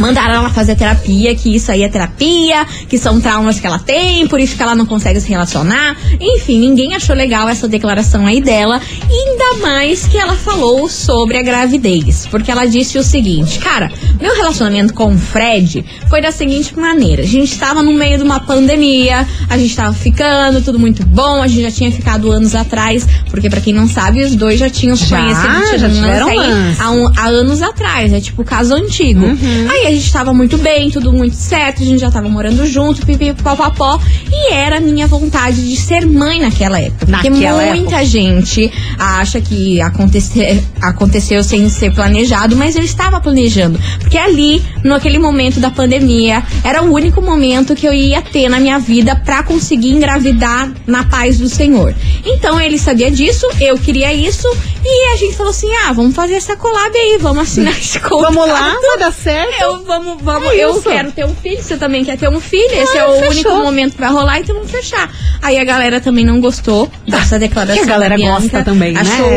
Mandaram 0.00 0.34
ela 0.34 0.50
fazer 0.50 0.74
terapia, 0.76 1.34
que 1.34 1.54
isso 1.54 1.70
aí 1.70 1.82
é 1.82 1.88
terapia, 1.88 2.64
que 2.88 2.98
são 2.98 3.20
traumas 3.20 3.60
que 3.60 3.66
ela 3.66 3.78
tem, 3.78 4.26
por 4.26 4.40
isso 4.40 4.56
que 4.56 4.62
ela 4.62 4.74
não 4.74 4.86
consegue 4.86 5.20
se 5.20 5.28
relacionar. 5.28 5.96
Enfim, 6.20 6.58
ninguém 6.58 6.94
achou 6.94 7.14
legal 7.14 7.48
essa 7.48 7.68
declaração 7.68 8.26
aí 8.26 8.40
dela. 8.40 8.80
Ainda 9.10 9.66
mais 9.66 10.06
que 10.06 10.16
ela 10.16 10.34
falou 10.34 10.88
sobre 10.88 11.36
a 11.38 11.42
gravidez. 11.42 12.26
Porque 12.30 12.50
ela 12.50 12.64
disse 12.66 12.98
o 12.98 13.02
seguinte: 13.02 13.58
Cara, 13.58 13.90
meu 14.20 14.34
relacionamento 14.36 14.94
com 14.94 15.14
o 15.14 15.18
Fred 15.18 15.84
foi 16.08 16.20
da 16.20 16.32
seguinte 16.32 16.76
maneira: 16.78 17.22
a 17.22 17.26
gente 17.26 17.52
estava 17.52 17.82
no 17.82 17.92
meio 17.92 18.16
de 18.18 18.24
uma 18.24 18.40
pandemia, 18.40 19.26
a 19.48 19.58
gente 19.58 19.70
estava 19.70 19.92
ficando, 19.92 20.62
tudo 20.62 20.78
muito 20.78 21.04
bom, 21.06 21.42
a 21.42 21.46
gente 21.48 21.62
já 21.62 21.70
tinha 21.70 21.90
ficado 21.92 22.30
anos 22.30 22.54
atrás. 22.54 23.06
Porque, 23.30 23.48
pra 23.50 23.60
quem 23.60 23.72
não 23.72 23.88
sabe, 23.88 24.22
os 24.24 24.34
dois 24.34 24.58
já 24.58 24.68
tinham 24.70 24.96
se 24.96 25.08
conhecido 25.08 25.78
Já 25.78 25.86
um 25.88 25.92
tiveram 25.92 26.34
lance. 26.36 26.80
há, 26.80 26.90
um- 26.90 27.12
há 27.16 27.26
anos 27.26 27.62
atrás, 27.62 28.12
é 28.12 28.20
tipo 28.20 28.44
caso 28.44 28.74
antigo. 28.74 29.24
Uhum. 29.24 29.68
Aí 29.70 29.86
a 29.90 29.94
gente 29.94 30.12
tava 30.12 30.32
muito 30.32 30.56
bem, 30.58 30.90
tudo 30.90 31.12
muito 31.12 31.36
certo, 31.36 31.82
a 31.82 31.84
gente 31.84 32.00
já 32.00 32.10
tava 32.10 32.28
morando 32.28 32.66
junto, 32.66 33.04
pipi, 33.04 33.32
popopó. 33.34 34.00
E 34.30 34.52
era 34.52 34.76
a 34.76 34.80
minha 34.80 35.06
vontade 35.06 35.68
de 35.68 35.76
ser 35.76 36.06
mãe 36.06 36.40
naquela 36.40 36.80
época. 36.80 37.06
Porque 37.06 37.30
Naquela 37.30 37.74
muita 37.74 38.04
gente 38.04 38.70
acha 38.98 39.40
que 39.40 39.80
acontecer, 39.80 40.62
aconteceu 40.80 41.42
sem 41.42 41.68
ser 41.68 41.92
planejado, 41.94 42.56
mas 42.56 42.76
eu 42.76 42.82
estava 42.82 43.20
planejando. 43.20 43.78
Porque 43.98 44.16
ali, 44.16 44.62
naquele 44.84 45.18
momento 45.18 45.60
da 45.60 45.70
pandemia, 45.70 46.42
era 46.64 46.82
o 46.82 46.92
único 46.92 47.20
momento 47.20 47.74
que 47.74 47.86
eu 47.86 47.92
ia 47.92 48.22
ter 48.22 48.48
na 48.48 48.60
minha 48.60 48.78
vida 48.78 49.16
pra 49.16 49.42
conseguir 49.42 49.90
engravidar 49.90 50.72
na 50.86 51.04
paz 51.04 51.38
do 51.38 51.48
Senhor. 51.48 51.94
Então 52.24 52.60
ele 52.60 52.78
sabia 52.78 53.10
disso, 53.10 53.46
eu 53.60 53.76
queria 53.78 54.12
isso, 54.12 54.48
e 54.90 55.14
a 55.14 55.16
gente 55.16 55.36
falou 55.36 55.50
assim: 55.50 55.68
ah, 55.86 55.92
vamos 55.92 56.14
fazer 56.14 56.34
essa 56.34 56.56
collab 56.56 56.96
aí, 56.96 57.18
vamos 57.20 57.42
assinar 57.42 57.72
esse 57.78 57.98
contrato. 58.00 58.34
Vamos 58.34 58.48
lá, 58.48 58.74
vai 58.80 58.98
dar 58.98 59.12
certo. 59.12 59.60
Eu, 59.62 59.84
vamos, 59.84 60.22
vamos, 60.22 60.48
É 60.50 60.56
eu 60.64 60.80
quero 60.82 61.12
ter 61.12 61.24
um 61.24 61.34
filho, 61.34 61.62
você 61.62 61.76
também 61.76 62.04
quer 62.04 62.16
ter 62.18 62.28
um 62.28 62.40
filho, 62.40 62.72
esse 62.72 62.96
é 62.96 63.00
Ah, 63.00 63.08
o 63.10 63.14
fechou. 63.18 63.30
único 63.30 63.50
momento 63.64 63.94
que 63.94 64.00
vai 64.00 64.10
rolar, 64.10 64.38
então 64.40 64.54
vamos 64.56 64.70
fechar. 64.70 65.10
Aí 65.42 65.58
a 65.58 65.64
galera 65.64 66.00
também 66.00 66.24
não 66.24 66.40
gostou 66.40 66.90
dessa 67.06 67.38
declaração. 67.38 67.82
Que 67.82 67.88
a 67.88 67.92
galera 67.92 68.16
Bianca, 68.16 68.40
gosta 68.40 68.64
também, 68.64 68.92
né? 68.92 69.00
Achou 69.00 69.30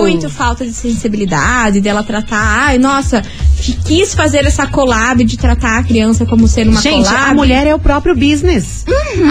muito 0.00 0.26
Oh. 0.26 0.30
falta 0.30 0.64
de 0.64 0.72
sensibilidade 0.72 1.80
dela 1.80 2.02
tratar. 2.02 2.66
Ai, 2.68 2.78
nossa, 2.78 3.22
que- 3.60 3.74
quis 3.74 4.14
fazer 4.14 4.44
essa 4.46 4.66
collab 4.66 5.22
de 5.24 5.36
tratar 5.36 5.78
a 5.78 5.82
criança 5.82 6.24
como 6.26 6.48
ser 6.48 6.66
uma 6.68 6.80
Gente, 6.80 7.08
collab. 7.08 7.30
a 7.30 7.34
mulher 7.34 7.66
é 7.66 7.74
o 7.74 7.78
próprio 7.78 8.14
business. 8.14 8.84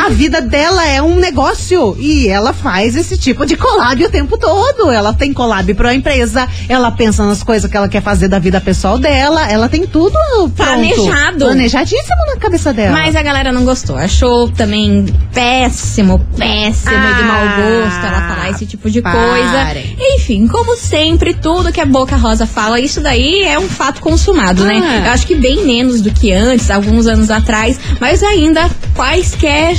A 0.05 0.09
vida 0.09 0.41
dela 0.41 0.85
é 0.85 1.01
um 1.01 1.15
negócio 1.15 1.95
e 1.99 2.27
ela 2.27 2.53
faz 2.53 2.95
esse 2.95 3.17
tipo 3.17 3.45
de 3.45 3.55
collab 3.55 4.03
o 4.03 4.09
tempo 4.09 4.37
todo. 4.37 4.91
Ela 4.91 5.13
tem 5.13 5.33
collab 5.33 5.73
pra 5.73 5.93
empresa, 5.93 6.47
ela 6.67 6.91
pensa 6.91 7.25
nas 7.25 7.41
coisas 7.43 7.69
que 7.69 7.75
ela 7.77 7.87
quer 7.89 8.01
fazer 8.01 8.27
da 8.27 8.39
vida 8.39 8.59
pessoal 8.61 8.97
dela, 8.99 9.49
ela 9.49 9.67
tem 9.69 9.85
tudo 9.87 10.17
pronto. 10.33 10.51
Planejado. 10.55 11.45
Planejadíssimo 11.45 12.25
na 12.27 12.37
cabeça 12.37 12.73
dela. 12.73 12.91
Mas 12.91 13.15
a 13.15 13.21
galera 13.21 13.51
não 13.51 13.63
gostou. 13.65 13.95
Achou 13.97 14.49
também 14.49 15.05
péssimo, 15.33 16.19
péssimo 16.37 16.91
de 17.15 17.23
mau 17.23 17.39
Ah, 17.39 17.55
gosto 17.85 18.05
ela 18.05 18.27
falar 18.35 18.49
esse 18.51 18.65
tipo 18.65 18.89
de 18.89 19.01
coisa. 19.01 19.73
Enfim, 20.15 20.47
como 20.47 20.75
sempre, 20.75 21.33
tudo 21.33 21.71
que 21.71 21.79
a 21.81 21.85
Boca 21.85 22.15
Rosa 22.15 22.45
fala, 22.45 22.79
isso 22.79 22.99
daí 23.01 23.43
é 23.43 23.57
um 23.57 23.67
fato 23.69 24.01
consumado, 24.19 24.65
né? 24.65 24.81
Ah. 24.83 25.07
Eu 25.07 25.11
acho 25.11 25.25
que 25.25 25.35
bem 25.35 25.65
menos 25.65 26.01
do 26.01 26.11
que 26.11 26.31
antes, 26.31 26.69
alguns 26.69 27.07
anos 27.07 27.31
atrás, 27.31 27.79
mas 27.99 28.21
ainda 28.21 28.69
quaisquer 28.93 29.75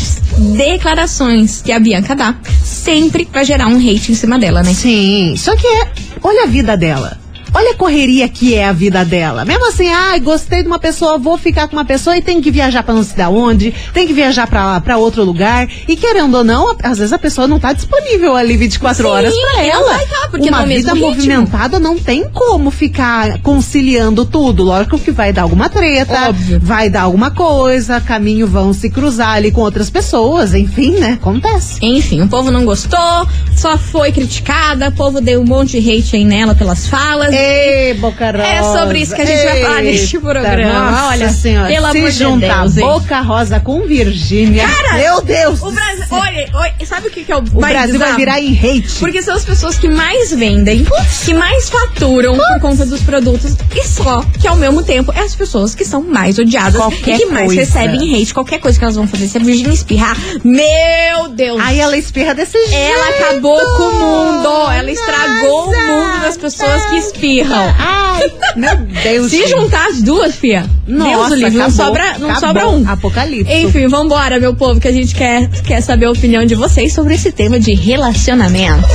declarações 0.56 1.60
que 1.60 1.70
a 1.70 1.78
Bianca 1.78 2.16
dá, 2.16 2.34
sempre 2.64 3.28
vai 3.30 3.44
gerar 3.44 3.66
um 3.66 3.76
hate 3.76 4.12
em 4.12 4.14
cima 4.14 4.38
dela, 4.38 4.62
né? 4.62 4.72
Sim, 4.72 5.34
só 5.36 5.54
que 5.54 5.66
é, 5.66 5.88
olha 6.22 6.44
a 6.44 6.46
vida 6.46 6.76
dela. 6.76 7.19
Olha 7.52 7.72
a 7.72 7.74
correria 7.74 8.28
que 8.28 8.54
é 8.54 8.64
a 8.66 8.72
vida 8.72 9.04
dela. 9.04 9.44
Mesmo 9.44 9.68
assim, 9.68 9.88
ah, 9.90 10.16
gostei 10.18 10.62
de 10.62 10.68
uma 10.68 10.78
pessoa, 10.78 11.18
vou 11.18 11.36
ficar 11.36 11.66
com 11.68 11.76
uma 11.76 11.84
pessoa 11.84 12.16
e 12.16 12.22
tem 12.22 12.40
que 12.40 12.50
viajar 12.50 12.82
pra 12.82 12.94
não 12.94 13.02
sei 13.02 13.16
da 13.16 13.28
onde, 13.28 13.74
tem 13.92 14.06
que 14.06 14.12
viajar 14.12 14.46
pra, 14.46 14.80
pra 14.80 14.96
outro 14.98 15.24
lugar. 15.24 15.68
E 15.88 15.96
querendo 15.96 16.36
ou 16.36 16.44
não, 16.44 16.76
às 16.82 16.98
vezes 16.98 17.12
a 17.12 17.18
pessoa 17.18 17.46
não 17.48 17.58
tá 17.58 17.72
disponível 17.72 18.36
ali 18.36 18.56
24 18.56 19.02
Sim, 19.02 19.08
horas 19.10 19.34
pra 19.34 19.52
não 19.56 19.60
ela. 19.64 19.98
tá, 19.98 20.28
porque 20.30 20.48
uma 20.48 20.64
vida 20.64 20.92
ritmo. 20.92 21.08
movimentada 21.08 21.78
não 21.80 21.98
tem 21.98 22.28
como 22.30 22.70
ficar 22.70 23.38
conciliando 23.40 24.24
tudo. 24.24 24.62
Lógico 24.62 24.98
que 24.98 25.10
vai 25.10 25.32
dar 25.32 25.42
alguma 25.42 25.68
treta, 25.68 26.28
Óbvio. 26.28 26.60
vai 26.62 26.88
dar 26.88 27.02
alguma 27.02 27.30
coisa, 27.30 28.00
caminho 28.00 28.46
vão 28.46 28.72
se 28.72 28.88
cruzar 28.90 29.34
ali 29.34 29.50
com 29.50 29.60
outras 29.60 29.90
pessoas, 29.90 30.54
enfim, 30.54 30.92
né? 30.92 31.18
Acontece. 31.20 31.78
Enfim, 31.82 32.20
o 32.22 32.28
povo 32.28 32.50
não 32.50 32.64
gostou, 32.64 33.26
só 33.56 33.76
foi 33.76 34.12
criticada, 34.12 34.88
o 34.88 34.92
povo 34.92 35.20
deu 35.20 35.40
um 35.40 35.44
monte 35.44 35.80
de 35.80 35.90
hate 35.90 36.16
aí 36.16 36.24
nela 36.24 36.54
pelas 36.54 36.86
falas. 36.86 37.34
Ei, 37.40 37.94
Boca 37.94 38.30
Rosa. 38.30 38.44
É 38.44 38.62
sobre 38.62 38.98
isso 39.00 39.14
que 39.14 39.22
a 39.22 39.24
gente 39.24 39.44
vai 39.44 39.62
falar 39.62 39.82
neste 39.82 40.18
programa. 40.18 40.90
Nossa 40.90 41.06
Olha, 41.08 41.28
senhora, 41.30 41.68
pelo 41.68 41.90
se 41.90 41.98
amor 41.98 42.10
de 42.10 42.18
juntar 42.18 42.60
Deus, 42.62 42.76
hein? 42.76 42.84
Boca 42.84 43.20
Rosa 43.20 43.60
com 43.60 43.80
Virgínia. 43.82 44.68
Cara, 44.68 44.94
meu 44.98 45.22
Deus. 45.22 45.62
O 45.62 45.70
Brasil, 45.70 46.04
olha, 46.10 46.48
olha, 46.54 46.74
sabe 46.86 47.08
o 47.08 47.10
que, 47.10 47.24
que 47.24 47.32
é 47.32 47.36
o, 47.36 47.38
o 47.38 47.42
Brasil 47.42 47.98
vai 47.98 48.14
virar 48.14 48.40
em 48.40 48.52
hate. 48.52 48.96
Porque 48.98 49.22
são 49.22 49.34
as 49.34 49.44
pessoas 49.44 49.78
que 49.78 49.88
mais 49.88 50.32
vendem, 50.32 50.86
que 51.24 51.34
mais 51.34 51.68
faturam 51.68 52.36
por 52.36 52.60
conta 52.60 52.84
dos 52.84 53.02
produtos 53.02 53.56
e 53.74 53.84
só 53.84 54.22
que 54.40 54.46
ao 54.46 54.56
mesmo 54.56 54.82
tempo 54.82 55.12
é 55.14 55.20
as 55.20 55.34
pessoas 55.34 55.74
que 55.74 55.84
são 55.84 56.02
mais 56.02 56.38
odiadas 56.38 56.76
Qualquer 56.76 57.16
e 57.16 57.18
que 57.18 57.26
mais 57.26 57.46
coisa. 57.46 57.60
recebem 57.60 58.14
hate. 58.22 58.34
Qualquer 58.34 58.58
coisa 58.58 58.78
que 58.78 58.84
elas 58.84 58.96
vão 58.96 59.06
fazer, 59.06 59.28
se 59.28 59.38
a 59.38 59.40
Virgínia 59.40 59.72
espirrar, 59.72 60.16
meu 60.44 61.28
Deus! 61.28 61.60
Aí 61.60 61.78
ela 61.80 61.96
espirra 61.96 62.34
desse 62.34 62.58
jeito. 62.58 62.74
ela 62.74 63.08
acabou 63.08 63.58
com 63.76 63.82
o 63.82 63.92
mundo, 63.92 64.70
ela 64.72 64.90
estragou 64.90 65.64
o 65.64 65.66
mundo 65.66 66.20
das 66.22 66.36
pessoas 66.36 66.84
que 66.86 66.96
espirram. 66.96 67.29
Ai, 67.78 68.32
meu 68.56 68.76
Deus. 68.76 69.30
Se 69.30 69.46
juntar 69.46 69.86
as 69.88 70.02
duas, 70.02 70.34
fia, 70.34 70.64
Deus 70.86 70.98
Nossa, 70.98 71.34
o 71.34 71.36
livre, 71.36 71.58
não 71.58 71.66
acabou, 71.66 71.86
sobra, 71.86 72.18
não 72.18 72.30
acabou. 72.30 72.48
sobra 72.48 72.68
um. 72.68 72.88
Apocalipse. 72.88 73.52
Enfim, 73.52 73.86
vambora, 73.88 74.40
meu 74.40 74.54
povo, 74.54 74.80
que 74.80 74.88
a 74.88 74.92
gente 74.92 75.14
quer, 75.14 75.48
quer 75.64 75.80
saber 75.80 76.06
a 76.06 76.10
opinião 76.10 76.44
de 76.44 76.54
vocês 76.54 76.92
sobre 76.92 77.14
esse 77.14 77.30
tema 77.32 77.58
de 77.60 77.74
relacionamento. 77.74 78.88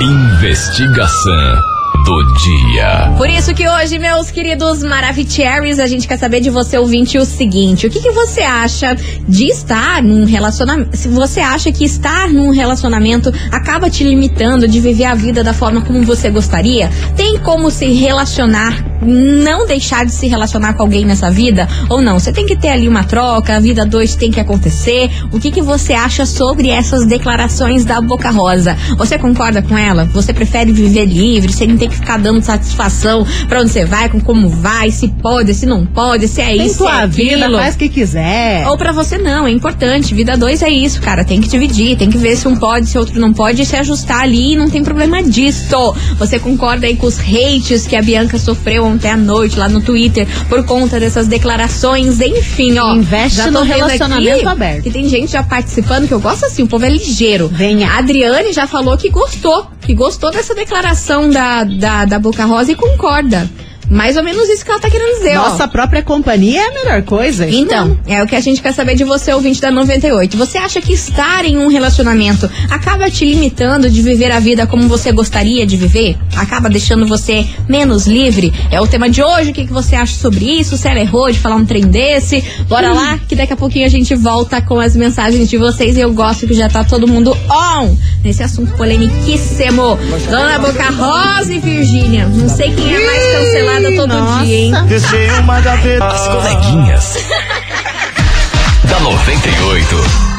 Investigação 0.00 1.73
do 2.04 2.22
dia. 2.34 3.14
Por 3.16 3.28
isso 3.30 3.54
que 3.54 3.66
hoje, 3.66 3.98
meus 3.98 4.30
queridos 4.30 4.82
Maravicheries, 4.82 5.78
a 5.78 5.86
gente 5.86 6.06
quer 6.06 6.18
saber 6.18 6.40
de 6.40 6.50
você, 6.50 6.76
ouvinte, 6.76 7.16
o 7.16 7.24
seguinte: 7.24 7.86
o 7.86 7.90
que, 7.90 8.00
que 8.00 8.10
você 8.10 8.42
acha 8.42 8.94
de 9.26 9.46
estar 9.46 10.02
num 10.02 10.24
relacionamento? 10.24 10.96
Se 10.96 11.08
você 11.08 11.40
acha 11.40 11.72
que 11.72 11.84
estar 11.84 12.28
num 12.28 12.50
relacionamento 12.50 13.32
acaba 13.50 13.88
te 13.88 14.04
limitando 14.04 14.68
de 14.68 14.80
viver 14.80 15.06
a 15.06 15.14
vida 15.14 15.42
da 15.42 15.54
forma 15.54 15.80
como 15.80 16.02
você 16.02 16.30
gostaria? 16.30 16.90
Tem 17.16 17.38
como 17.38 17.70
se 17.70 17.86
relacionar, 17.92 18.84
não 19.04 19.66
deixar 19.66 20.04
de 20.04 20.12
se 20.12 20.26
relacionar 20.26 20.74
com 20.74 20.82
alguém 20.82 21.04
nessa 21.04 21.30
vida? 21.30 21.68
Ou 21.88 22.00
não? 22.00 22.18
Você 22.18 22.32
tem 22.32 22.46
que 22.46 22.56
ter 22.56 22.68
ali 22.68 22.88
uma 22.88 23.04
troca, 23.04 23.56
a 23.56 23.60
vida 23.60 23.84
dois 23.84 24.14
tem 24.14 24.30
que 24.30 24.40
acontecer. 24.40 25.10
O 25.32 25.38
que, 25.38 25.50
que 25.50 25.62
você 25.62 25.92
acha 25.92 26.26
sobre 26.26 26.70
essas 26.70 27.06
declarações 27.06 27.84
da 27.84 28.00
Boca 28.00 28.30
Rosa? 28.30 28.76
Você 28.96 29.18
concorda 29.18 29.62
com 29.62 29.76
ela? 29.76 30.04
Você 30.06 30.32
prefere 30.32 30.72
viver 30.72 31.06
livre, 31.06 31.52
sem 31.52 31.76
ter 31.76 31.88
que 31.88 31.96
ficar 31.96 32.18
dando 32.18 32.42
satisfação 32.42 33.26
pra 33.48 33.60
onde 33.60 33.70
você 33.70 33.84
vai, 33.84 34.08
com 34.08 34.20
como 34.20 34.48
vai, 34.48 34.90
se 34.90 35.08
pode, 35.08 35.54
se 35.54 35.66
não 35.66 35.84
pode, 35.84 36.28
se 36.28 36.40
é 36.40 36.56
Tem 36.56 36.66
isso, 36.66 36.78
se 36.78 36.82
é 36.84 36.86
tua 36.86 37.06
vida, 37.06 37.50
faz 37.50 37.74
o 37.74 37.78
que 37.78 37.88
quiser. 37.88 38.66
Ou 38.68 38.76
pra 38.76 38.92
você 38.92 39.18
não, 39.18 39.46
é 39.46 39.50
importante. 39.50 40.14
Vida 40.14 40.36
dois 40.36 40.62
é 40.62 40.70
isso, 40.70 41.00
cara. 41.00 41.24
Tem 41.24 41.40
que 41.40 41.48
dividir, 41.48 41.96
tem 41.96 42.10
que 42.10 42.18
ver 42.18 42.36
se 42.36 42.48
um 42.48 42.56
pode, 42.56 42.86
se 42.86 42.98
outro 42.98 43.20
não 43.20 43.32
pode, 43.32 43.62
e 43.62 43.66
se 43.66 43.76
ajustar 43.76 44.20
ali 44.20 44.52
e 44.52 44.56
não 44.56 44.68
tem 44.68 44.82
problema 44.82 45.22
disso. 45.22 45.94
Você 46.18 46.38
concorda 46.38 46.86
aí 46.86 46.96
com 46.96 47.06
os 47.06 47.18
hates 47.18 47.86
que 47.86 47.96
a 47.96 48.02
Bianca 48.02 48.38
sofreu 48.38 48.93
ontem 48.94 49.10
à 49.10 49.16
noite 49.16 49.58
lá 49.58 49.68
no 49.68 49.80
Twitter 49.80 50.26
por 50.48 50.64
conta 50.64 50.98
dessas 50.98 51.26
declarações? 51.26 52.20
Enfim, 52.20 52.78
ó. 52.78 52.94
Investe 52.94 53.38
já 53.38 53.44
tô 53.44 53.50
no 53.50 53.62
relacionamento 53.62 54.36
aqui 54.36 54.46
aberto. 54.46 54.82
Que 54.82 54.90
tem 54.90 55.08
gente 55.08 55.32
já 55.32 55.42
participando, 55.42 56.06
que 56.06 56.14
eu 56.14 56.20
gosto 56.20 56.46
assim, 56.46 56.62
o 56.62 56.66
povo 56.66 56.84
é 56.84 56.90
ligeiro. 56.90 57.48
Venha. 57.48 57.90
A 57.90 57.98
Adriane 57.98 58.52
já 58.52 58.66
falou 58.66 58.96
que 58.96 59.10
gostou, 59.10 59.66
que 59.80 59.94
gostou 59.94 60.30
dessa 60.30 60.54
declaração 60.54 61.28
da, 61.28 61.64
da, 61.64 62.04
da 62.04 62.18
Boca 62.18 62.44
Rosa 62.44 62.72
e 62.72 62.74
concorda. 62.74 63.48
Mais 63.94 64.16
ou 64.16 64.24
menos 64.24 64.48
isso 64.48 64.64
que 64.64 64.70
ela 64.72 64.80
tá 64.80 64.90
querendo 64.90 65.18
dizer, 65.18 65.36
ó. 65.38 65.50
Nossa 65.50 65.68
própria 65.68 66.02
companhia 66.02 66.60
é 66.60 66.66
a 66.66 66.74
melhor 66.74 67.02
coisa. 67.02 67.48
Então, 67.48 67.96
é 68.08 68.20
o 68.20 68.26
que 68.26 68.34
a 68.34 68.40
gente 68.40 68.60
quer 68.60 68.74
saber 68.74 68.96
de 68.96 69.04
você, 69.04 69.32
ouvinte 69.32 69.60
da 69.60 69.70
98. 69.70 70.36
Você 70.36 70.58
acha 70.58 70.80
que 70.80 70.92
estar 70.92 71.44
em 71.44 71.56
um 71.56 71.68
relacionamento 71.68 72.50
acaba 72.68 73.08
te 73.08 73.24
limitando 73.24 73.88
de 73.88 74.02
viver 74.02 74.32
a 74.32 74.40
vida 74.40 74.66
como 74.66 74.88
você 74.88 75.12
gostaria 75.12 75.64
de 75.64 75.76
viver? 75.76 76.16
Acaba 76.36 76.68
deixando 76.68 77.06
você 77.06 77.46
menos 77.68 78.08
livre? 78.08 78.52
É 78.68 78.80
o 78.80 78.86
tema 78.88 79.08
de 79.08 79.22
hoje. 79.22 79.52
O 79.52 79.54
que, 79.54 79.64
que 79.64 79.72
você 79.72 79.94
acha 79.94 80.16
sobre 80.16 80.44
isso? 80.44 80.76
Se 80.76 80.88
ela 80.88 80.98
errou 80.98 81.30
de 81.30 81.38
falar 81.38 81.54
um 81.54 81.64
trem 81.64 81.86
desse? 81.86 82.42
Bora 82.68 82.92
lá, 82.92 83.20
que 83.28 83.36
daqui 83.36 83.52
a 83.52 83.56
pouquinho 83.56 83.86
a 83.86 83.90
gente 83.90 84.12
volta 84.16 84.60
com 84.60 84.80
as 84.80 84.96
mensagens 84.96 85.48
de 85.48 85.56
vocês. 85.56 85.96
E 85.96 86.00
eu 86.00 86.12
gosto 86.12 86.48
que 86.48 86.54
já 86.54 86.68
tá 86.68 86.82
todo 86.82 87.06
mundo 87.06 87.30
on 87.48 87.96
nesse 88.24 88.42
assunto 88.42 88.72
polemiquíssimo. 88.72 89.96
Dona 90.28 90.58
Boca 90.58 90.90
Rosa 90.90 91.54
e 91.54 91.60
Virgínia. 91.60 92.26
Não 92.26 92.48
sei 92.48 92.72
quem 92.72 92.92
é 92.92 93.06
mais 93.06 93.24
cancelada 93.24 93.83
todo 93.92 94.08
Nossa. 94.08 94.44
dia, 94.44 94.56
hein? 94.56 94.72
Deixei 94.86 95.30
uma 95.32 95.60
gaveta. 95.60 96.06
As 96.06 96.28
coleguinhas. 96.28 97.14
da 98.88 99.00
98. 99.00 100.33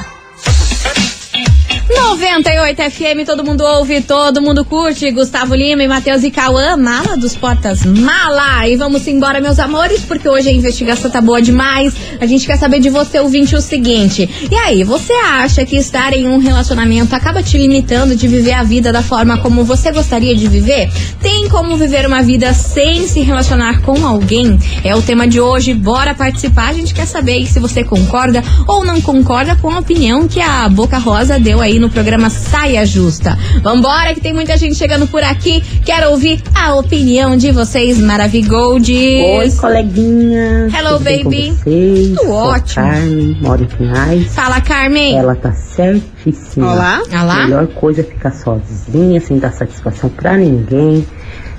98 1.95 2.91
FM, 2.91 3.25
todo 3.25 3.43
mundo 3.43 3.63
ouve, 3.63 4.01
todo 4.01 4.41
mundo 4.41 4.65
curte. 4.65 5.09
Gustavo 5.11 5.55
Lima 5.55 5.83
e 5.83 5.87
Matheus 5.87 6.23
e 6.23 6.29
Cauã, 6.29 6.75
mala 6.75 7.15
dos 7.15 7.35
portas, 7.35 7.85
mala! 7.85 8.67
E 8.67 8.75
vamos 8.75 9.07
embora, 9.07 9.39
meus 9.39 9.59
amores, 9.59 10.01
porque 10.01 10.27
hoje 10.27 10.49
a 10.49 10.51
investigação 10.51 11.09
tá 11.09 11.21
boa 11.21 11.41
demais. 11.41 11.93
A 12.19 12.25
gente 12.25 12.45
quer 12.45 12.57
saber 12.57 12.79
de 12.79 12.89
você, 12.89 13.19
ouvinte, 13.19 13.55
o 13.55 13.61
seguinte. 13.61 14.29
E 14.51 14.55
aí, 14.55 14.83
você 14.83 15.13
acha 15.13 15.65
que 15.65 15.77
estar 15.77 16.13
em 16.13 16.27
um 16.27 16.37
relacionamento 16.37 17.15
acaba 17.15 17.41
te 17.41 17.57
limitando 17.57 18.15
de 18.15 18.27
viver 18.27 18.53
a 18.53 18.63
vida 18.63 18.91
da 18.91 19.01
forma 19.01 19.37
como 19.37 19.63
você 19.63 19.91
gostaria 19.91 20.35
de 20.35 20.47
viver? 20.47 20.91
Tem 21.21 21.47
como 21.47 21.77
viver 21.77 22.05
uma 22.05 22.21
vida 22.21 22.53
sem 22.53 23.07
se 23.07 23.21
relacionar 23.21 23.81
com 23.81 24.05
alguém? 24.05 24.59
É 24.83 24.95
o 24.95 25.01
tema 25.01 25.27
de 25.27 25.39
hoje, 25.39 25.73
bora 25.73 26.13
participar. 26.13 26.69
A 26.69 26.73
gente 26.73 26.93
quer 26.93 27.05
saber 27.05 27.45
se 27.47 27.59
você 27.59 27.83
concorda 27.83 28.43
ou 28.67 28.83
não 28.83 28.99
concorda 28.99 29.55
com 29.55 29.71
a 29.71 29.79
opinião 29.79 30.27
que 30.27 30.41
a 30.41 30.67
Boca 30.67 30.97
Rosa 30.97 31.39
deu 31.39 31.61
aí 31.61 31.79
no 31.79 31.84
programa 31.89 32.29
Saia 32.29 32.85
Justa. 32.85 33.37
Vambora, 33.61 34.13
que 34.13 34.21
tem 34.21 34.33
muita 34.33 34.57
gente 34.57 34.75
chegando 34.75 35.07
por 35.07 35.23
aqui. 35.23 35.61
Quero 35.83 36.11
ouvir 36.11 36.41
a 36.53 36.75
opinião 36.75 37.35
de 37.37 37.51
vocês, 37.51 37.99
Maravigoldes. 37.99 38.95
Oi, 39.39 39.51
coleguinha. 39.59 40.67
Hello, 40.75 40.97
Tudo 40.97 41.03
baby. 41.03 41.51
vocês? 41.51 42.07
Tudo 42.17 42.31
ótimo. 42.31 42.85
Carmen, 42.85 43.37
moro 43.41 43.63
em 43.63 43.67
Pinhais. 43.67 44.33
Fala, 44.33 44.61
Carmen. 44.61 45.17
Ela 45.17 45.35
tá 45.35 45.51
certíssima. 45.53 46.71
Olá. 46.73 47.01
Olá. 47.11 47.43
Melhor 47.45 47.67
coisa 47.67 48.01
é 48.01 48.03
ficar 48.03 48.31
sozinha, 48.31 49.19
sem 49.21 49.37
dar 49.37 49.51
satisfação 49.51 50.09
pra 50.09 50.37
ninguém. 50.37 51.05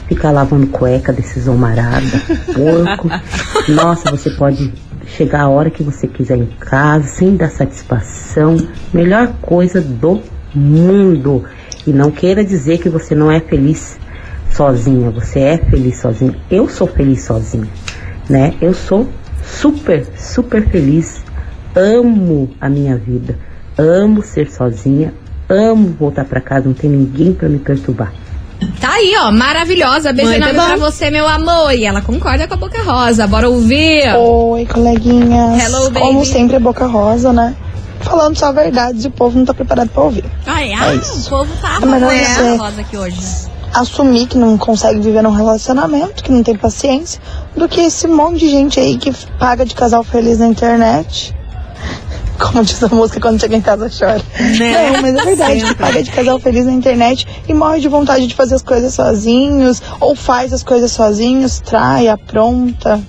Ficar 0.09 0.31
lavando 0.31 0.69
cueca 0.69 1.13
desses 1.13 1.49
homarada, 1.49 2.23
porco. 2.55 3.11
Nossa, 3.73 4.09
você 4.11 4.31
pode 4.31 4.73
chegar 5.07 5.43
a 5.43 5.49
hora 5.49 5.71
que 5.71 5.83
você 5.83 6.07
quiser 6.07 6.37
em 6.37 6.47
casa, 6.59 7.07
sem 7.07 7.37
dar 7.37 7.51
satisfação. 7.51 8.57
Melhor 8.93 9.33
coisa 9.41 9.81
do 9.81 10.21
mundo. 10.55 11.45
E 11.87 11.93
não 11.93 12.11
queira 12.11 12.45
dizer 12.45 12.79
que 12.79 12.89
você 12.89 13.15
não 13.15 13.31
é 13.31 13.41
feliz 13.41 13.99
sozinha. 14.51 15.11
Você 15.11 15.41
é 15.41 15.59
feliz 15.59 15.99
sozinha. 15.99 16.37
Eu 16.51 16.69
sou 16.69 16.87
feliz 16.87 17.23
sozinha, 17.23 17.69
né? 18.29 18.55
Eu 18.61 18.75
sou 18.75 19.09
super, 19.45 20.05
super 20.17 20.69
feliz. 20.69 21.23
Amo 21.75 22.51
a 22.61 22.69
minha 22.69 22.97
vida. 22.97 23.39
Amo 23.79 24.23
ser 24.23 24.51
sozinha. 24.51 25.13
Amo 25.49 25.95
voltar 25.99 26.25
pra 26.25 26.41
casa. 26.41 26.67
Não 26.67 26.75
tem 26.75 26.91
ninguém 26.91 27.33
pra 27.33 27.49
me 27.49 27.59
perturbar. 27.59 28.13
Tá 28.81 28.91
aí, 28.93 29.15
ó, 29.21 29.31
maravilhosa. 29.33 30.13
Beijo 30.13 30.31
Muito 30.31 30.49
enorme 30.49 30.61
bom. 30.73 30.79
pra 30.79 30.91
você, 30.91 31.11
meu 31.11 31.27
amor. 31.27 31.73
E 31.73 31.85
ela 31.85 32.01
concorda 32.03 32.47
com 32.47 32.55
a 32.55 32.57
Boca 32.57 32.83
Rosa. 32.83 33.27
Bora 33.27 33.49
ouvir. 33.49 34.15
Oi, 34.17 34.67
coleguinhas. 34.67 35.63
Hello, 35.65 35.85
baby. 35.91 36.01
Como 36.01 36.25
sempre, 36.25 36.59
boca 36.59 36.87
rosa, 36.87 37.33
né? 37.33 37.55
Falando 38.01 38.37
só 38.39 38.47
a 38.47 38.53
verdade, 38.53 39.07
o 39.09 39.11
povo 39.11 39.39
não 39.39 39.45
tá 39.45 39.53
preparado 39.55 39.89
pra 39.89 40.03
ouvir. 40.03 40.25
Ai, 40.47 40.73
ah, 40.73 40.87
É 40.87 40.97
o 40.97 40.99
isso. 41.01 41.29
povo 41.29 41.51
tá 41.61 41.79
É 41.83 41.87
melhor 41.87 42.11
com 42.11 42.17
a 42.17 42.19
você- 42.25 42.57
Rosa 42.57 42.81
aqui 42.83 42.97
hoje. 42.97 43.19
Assumir 43.75 44.27
que 44.27 44.39
não 44.39 44.57
consegue 44.57 45.01
viver 45.01 45.23
num 45.23 45.33
relacionamento, 45.33 46.23
que 46.23 46.31
não 46.33 46.43
tem 46.43 46.57
paciência, 46.57 47.21
do 47.57 47.69
que 47.69 47.81
esse 47.81 48.07
monte 48.07 48.39
de 48.39 48.49
gente 48.49 48.81
aí 48.81 48.97
que 48.97 49.13
paga 49.39 49.65
de 49.67 49.75
casal 49.75 50.03
feliz 50.05 50.39
na 50.39 50.47
internet. 50.47 51.35
Como 52.39 52.65
diz 52.65 52.83
a 52.83 52.89
música, 52.89 53.21
quando 53.21 53.41
chega 53.41 53.57
em 53.57 53.61
casa 53.61 53.89
chora. 53.89 54.23
Né? 54.59 54.91
Não, 54.93 55.03
mas 55.03 55.15
é 55.15 55.25
verdade, 55.25 55.65
que 55.65 55.75
paga 55.75 56.03
de 56.03 56.11
casal 56.11 56.39
feliz 56.39 56.67
na 56.67 56.73
internet 56.73 57.27
e 57.49 57.55
morre 57.55 57.81
de 57.81 57.89
vontade 57.89 58.27
de 58.27 58.35
fazer 58.35 58.55
as 58.55 58.63
coisas 58.63 58.95
sozinhos, 58.95 59.83
ou 60.01 60.15
faz 60.15 60.53
as 60.53 60.63
coisas 60.63 60.93
sozinhos, 60.93 61.61
trai, 61.61 62.09
apronta. 62.09 63.01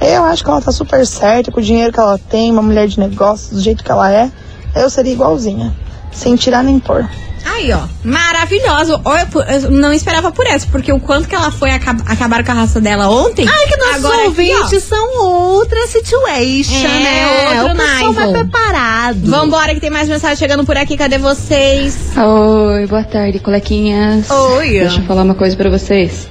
Eu 0.00 0.24
acho 0.24 0.44
que 0.44 0.50
ela 0.50 0.60
tá 0.60 0.72
super 0.72 1.06
certa 1.06 1.50
com 1.50 1.60
o 1.60 1.62
dinheiro 1.62 1.92
que 1.92 2.00
ela 2.00 2.18
tem, 2.18 2.50
uma 2.50 2.62
mulher 2.62 2.86
de 2.86 2.98
negócios, 2.98 3.50
do 3.50 3.60
jeito 3.60 3.82
que 3.82 3.90
ela 3.90 4.12
é. 4.12 4.30
Eu 4.74 4.90
seria 4.90 5.12
igualzinha, 5.12 5.74
sem 6.12 6.36
tirar 6.36 6.62
nem 6.62 6.78
pôr. 6.78 7.08
Aí, 7.44 7.70
ó, 7.72 7.82
maravilhosa. 8.02 9.00
Olha, 9.04 9.28
eu 9.62 9.70
não 9.70 9.92
esperava 9.92 10.32
por 10.32 10.46
essa, 10.46 10.66
porque 10.68 10.92
o 10.92 10.98
quanto 10.98 11.28
que 11.28 11.34
ela 11.34 11.50
foi 11.50 11.70
acab 11.70 12.00
acabar 12.06 12.44
com 12.44 12.52
a 12.52 12.54
raça 12.54 12.80
dela 12.80 13.08
ontem. 13.08 13.46
Ai, 13.48 13.66
que 13.66 13.76
nossos 13.76 13.96
agora 13.96 14.16
aqui, 14.16 14.26
ouvintes 14.28 14.82
são 14.82 15.18
outra 15.22 15.86
situation, 15.86 16.74
É, 16.86 16.88
né? 16.88 17.62
outro 17.62 17.74
o 17.74 17.76
pessoal 17.76 18.08
nível. 18.08 18.12
mais 18.14 18.32
preparado. 18.32 19.30
Vambora, 19.30 19.74
que 19.74 19.80
tem 19.80 19.90
mais 19.90 20.08
mensagem 20.08 20.36
chegando 20.36 20.64
por 20.64 20.76
aqui. 20.76 20.96
Cadê 20.96 21.18
vocês? 21.18 22.12
Oi, 22.16 22.86
boa 22.86 23.04
tarde, 23.04 23.38
colequinhas. 23.38 24.30
Oi. 24.30 24.70
Deixa 24.80 25.00
eu 25.00 25.04
falar 25.04 25.22
uma 25.22 25.34
coisa 25.34 25.54
pra 25.56 25.68
vocês. 25.70 26.28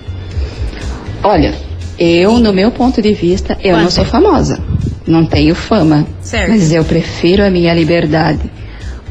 Olha, 1.24 1.54
eu, 1.98 2.40
no 2.40 2.52
meu 2.52 2.72
ponto 2.72 3.02
de 3.02 3.14
vista, 3.14 3.58
eu 3.62 3.74
não 3.78 3.84
Quanto? 3.86 3.94
sou 3.94 4.06
famosa. 4.06 4.60
Não 5.06 5.26
tenho 5.26 5.54
fama. 5.56 6.06
Certo. 6.22 6.50
Mas 6.50 6.72
eu 6.72 6.84
prefiro 6.84 7.46
a 7.46 7.50
minha 7.50 7.74
liberdade. 7.74 8.40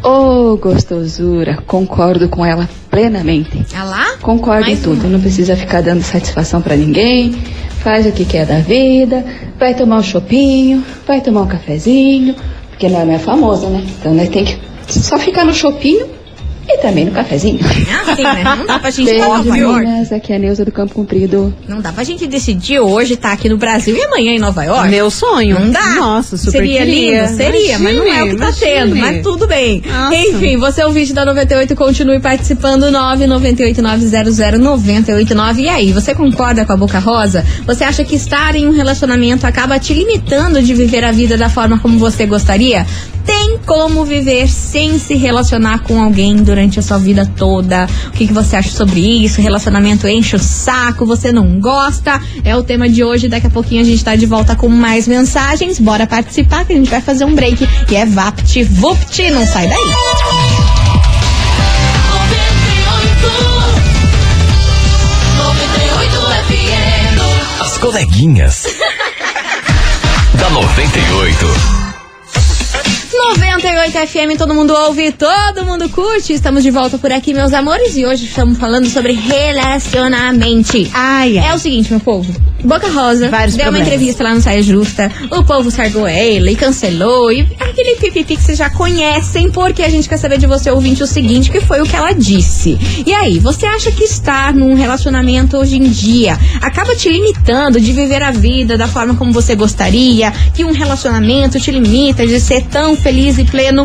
Ô, 0.02 0.56
gostosura, 0.56 1.58
concordo 1.66 2.28
com 2.28 2.44
ela 2.44 2.68
plenamente. 2.90 3.64
Ah 3.74 3.84
lá? 3.84 4.16
Concordo 4.20 4.62
Mais 4.62 4.78
em 4.78 4.82
tudo. 4.82 5.00
uma. 5.04 5.12
Não 5.12 5.20
precisa 5.20 5.56
ficar 5.56 5.80
dando 5.80 6.02
satisfação 6.02 6.60
pra 6.60 6.76
ninguém. 6.76 7.32
Faz 7.82 8.06
o 8.06 8.12
que 8.12 8.24
quer 8.24 8.44
da 8.46 8.58
vida. 8.58 9.24
Vai 9.58 9.74
tomar 9.74 9.98
um 9.98 10.02
chopinho. 10.02 10.84
Vai 11.06 11.20
tomar 11.20 11.42
um 11.42 11.46
cafezinho. 11.46 12.34
Porque 12.70 12.88
não 12.88 13.00
é 13.12 13.18
famosa, 13.18 13.68
né? 13.68 13.84
Então 14.00 14.12
nós 14.12 14.28
tem 14.28 14.44
que 14.44 14.58
só 14.88 15.18
ficar 15.18 15.44
no 15.44 15.54
chopinho 15.54 16.06
e 16.68 16.78
também 16.78 17.04
no 17.04 17.12
cafezinho. 17.12 17.58
É 17.62 18.12
assim, 18.12 18.22
né? 18.22 18.44
Não 18.56 18.66
dá 18.66 18.78
pra 18.78 18.90
gente 18.90 19.06
Beijo, 19.06 19.24
Nova 19.28 19.56
York. 19.56 19.84
meninas. 19.86 20.12
Aqui 20.12 20.32
é 20.32 20.36
a 20.36 20.38
Neuza 20.38 20.64
do 20.64 20.72
Campo 20.72 20.94
Comprido. 20.94 21.54
Não 21.68 21.80
dá 21.80 21.92
pra 21.92 22.04
gente 22.04 22.26
decidir 22.26 22.80
hoje 22.80 23.14
estar 23.14 23.32
aqui 23.32 23.48
no 23.48 23.56
Brasil 23.56 23.96
e 23.96 24.02
amanhã 24.02 24.32
em 24.32 24.38
Nova 24.38 24.64
York. 24.64 24.88
Meu 24.88 25.10
sonho. 25.10 25.58
Não 25.58 25.70
dá. 25.70 25.94
Nossa, 25.96 26.36
super 26.36 26.52
Seria 26.52 26.84
queria. 26.84 27.24
lindo? 27.26 27.36
Seria, 27.36 27.78
mas 27.78 27.96
não 27.96 28.04
é 28.06 28.22
o 28.22 28.28
que 28.30 28.36
tá 28.36 28.44
Imagine, 28.44 28.60
tendo. 28.60 28.96
imagine. 28.96 29.16
Mas 29.16 29.22
tudo 29.22 29.46
bem. 29.46 29.82
Nossa. 29.86 30.16
Enfim, 30.16 30.56
você 30.56 30.82
é 30.82 30.86
o 30.86 30.90
vídeo 30.92 31.14
da 31.14 31.24
98, 31.24 31.74
continue 31.76 32.20
participando. 32.20 32.84
998900989. 32.92 35.58
E 35.58 35.68
aí, 35.68 35.92
você 35.92 36.14
concorda 36.14 36.64
com 36.64 36.72
a 36.72 36.76
Boca 36.76 36.98
Rosa? 36.98 37.44
Você 37.66 37.84
acha 37.84 38.04
que 38.04 38.14
estar 38.16 38.54
em 38.54 38.66
um 38.66 38.72
relacionamento 38.72 39.46
acaba 39.46 39.78
te 39.78 39.92
limitando 39.94 40.62
de 40.62 40.74
viver 40.74 41.04
a 41.04 41.12
vida 41.12 41.36
da 41.36 41.48
forma 41.48 41.78
como 41.78 41.98
você 41.98 42.26
gostaria? 42.26 42.86
Tem 43.24 43.58
como 43.64 44.04
viver 44.04 44.48
sem 44.48 44.98
se 44.98 45.14
relacionar 45.14 45.80
com 45.80 46.02
alguém 46.02 46.36
durante 46.36 46.78
a 46.78 46.82
sua 46.82 46.98
vida 46.98 47.30
toda? 47.36 47.86
O 48.08 48.10
que, 48.10 48.26
que 48.26 48.32
você 48.32 48.56
acha 48.56 48.70
sobre 48.70 49.00
isso? 49.00 49.40
Relacionamento 49.40 50.08
enche 50.08 50.36
o 50.36 50.38
saco, 50.38 51.06
você 51.06 51.30
não 51.30 51.60
gosta? 51.60 52.20
É 52.44 52.56
o 52.56 52.62
tema 52.62 52.88
de 52.88 53.04
hoje. 53.04 53.28
Daqui 53.28 53.46
a 53.46 53.50
pouquinho 53.50 53.82
a 53.82 53.84
gente 53.84 54.04
tá 54.04 54.16
de 54.16 54.26
volta 54.26 54.56
com 54.56 54.68
mais 54.68 55.06
mensagens. 55.06 55.78
Bora 55.78 56.06
participar 56.06 56.64
que 56.64 56.72
a 56.72 56.76
gente 56.76 56.90
vai 56.90 57.00
fazer 57.00 57.24
um 57.24 57.34
break. 57.34 57.68
E 57.90 57.96
é 57.96 58.04
Vapt 58.04 58.62
Vupt, 58.64 59.30
não 59.30 59.46
sai 59.46 59.68
daí. 59.68 59.78
As 67.60 67.78
coleguinhas. 67.78 68.66
da 70.34 70.50
98. 70.50 71.81
98 73.22 73.98
FM, 74.08 74.36
todo 74.36 74.52
mundo 74.52 74.74
ouve, 74.74 75.12
todo 75.12 75.64
mundo 75.64 75.88
curte. 75.88 76.32
Estamos 76.32 76.62
de 76.62 76.70
volta 76.70 76.98
por 76.98 77.12
aqui, 77.12 77.32
meus 77.32 77.52
amores, 77.52 77.96
e 77.96 78.04
hoje 78.04 78.26
estamos 78.26 78.58
falando 78.58 78.86
sobre 78.88 79.12
relacionamento. 79.12 80.76
Ai, 80.92 81.38
ai. 81.38 81.50
É 81.50 81.54
o 81.54 81.58
seguinte, 81.58 81.90
meu 81.90 82.00
povo. 82.00 82.51
Boca 82.64 82.88
Rosa 82.88 83.28
Vários 83.28 83.56
deu 83.56 83.66
uma 83.66 83.72
problemas. 83.72 83.88
entrevista 83.88 84.22
lá 84.24 84.34
no 84.34 84.40
Saia 84.40 84.62
Justa. 84.62 85.10
O 85.30 85.42
povo 85.42 85.70
sargou 85.70 86.06
ela 86.06 86.50
e 86.50 86.54
cancelou. 86.56 87.32
E 87.32 87.46
aquele 87.58 87.96
pipipi 87.96 88.36
que 88.36 88.42
vocês 88.42 88.58
já 88.58 88.70
conhecem, 88.70 89.50
porque 89.50 89.82
a 89.82 89.88
gente 89.88 90.08
quer 90.08 90.16
saber 90.16 90.38
de 90.38 90.46
você, 90.46 90.70
ouvinte, 90.70 91.02
o 91.02 91.06
seguinte, 91.06 91.50
que 91.50 91.60
foi 91.60 91.80
o 91.80 91.84
que 91.84 91.96
ela 91.96 92.12
disse. 92.12 92.78
E 93.04 93.12
aí, 93.12 93.38
você 93.38 93.66
acha 93.66 93.90
que 93.90 94.04
estar 94.04 94.54
num 94.54 94.74
relacionamento 94.74 95.56
hoje 95.56 95.76
em 95.76 95.90
dia 95.90 96.38
acaba 96.60 96.94
te 96.94 97.08
limitando 97.08 97.80
de 97.80 97.92
viver 97.92 98.22
a 98.22 98.30
vida 98.30 98.78
da 98.78 98.86
forma 98.86 99.14
como 99.14 99.32
você 99.32 99.54
gostaria? 99.54 100.30
Que 100.54 100.64
um 100.64 100.72
relacionamento 100.72 101.58
te 101.58 101.70
limita 101.70 102.26
de 102.26 102.38
ser 102.40 102.62
tão 102.66 102.96
feliz 102.96 103.38
e 103.38 103.44
pleno 103.44 103.84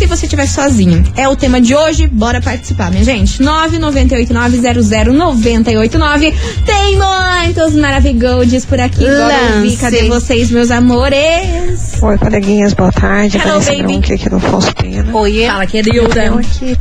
se 0.00 0.06
você 0.06 0.24
estiver 0.24 0.46
sozinho. 0.46 1.04
É 1.14 1.28
o 1.28 1.36
tema 1.36 1.60
de 1.60 1.74
hoje, 1.74 2.06
bora 2.06 2.40
participar, 2.40 2.90
minha 2.90 3.04
gente. 3.04 3.42
998900989. 3.42 6.32
Tem 6.64 6.96
muitos 6.96 7.74
maravilhosos 7.74 8.64
por 8.64 8.80
aqui. 8.80 9.04
Bora 9.04 9.56
ouvir. 9.56 9.76
Cadê 9.76 10.08
vocês, 10.08 10.50
meus 10.50 10.70
amores? 10.70 12.00
Oi, 12.00 12.16
coleguinhas, 12.16 12.72
boa 12.72 12.90
tarde. 12.90 13.36
Hello, 13.36 13.60
Vanessa 13.60 13.72
baby. 13.72 13.82
Bronque 13.82 14.14
aqui 14.14 14.30
no 14.30 14.38
Afonso 14.38 14.74
Pena. 14.74 15.14
Oiê. 15.14 15.48
Fala, 15.48 15.66
querida. 15.66 16.30
aqui. 16.30 16.78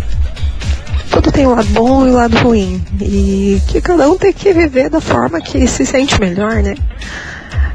Tudo 1.12 1.30
tem 1.30 1.46
o 1.46 1.54
lado 1.54 1.68
bom 1.72 2.08
e 2.08 2.12
o 2.12 2.14
lado 2.14 2.38
ruim. 2.38 2.82
E 3.02 3.62
que 3.68 3.82
cada 3.82 4.10
um 4.10 4.18
tem 4.18 4.32
que 4.32 4.54
viver 4.54 4.90
da 4.90 5.02
forma 5.02 5.42
que 5.42 5.68
se 5.68 5.86
sente 5.86 6.18
melhor, 6.22 6.64
né? 6.64 6.76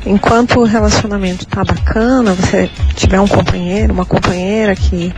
Enquanto 0.07 0.61
o 0.61 0.65
relacionamento 0.65 1.47
tá 1.47 1.65
bacana, 1.65 2.35
você 2.35 2.71
tiver 2.95 3.21
um 3.21 3.29
companheiro, 3.29 3.93
uma 3.93 4.05
companheira 4.05 4.77
que 4.77 5.13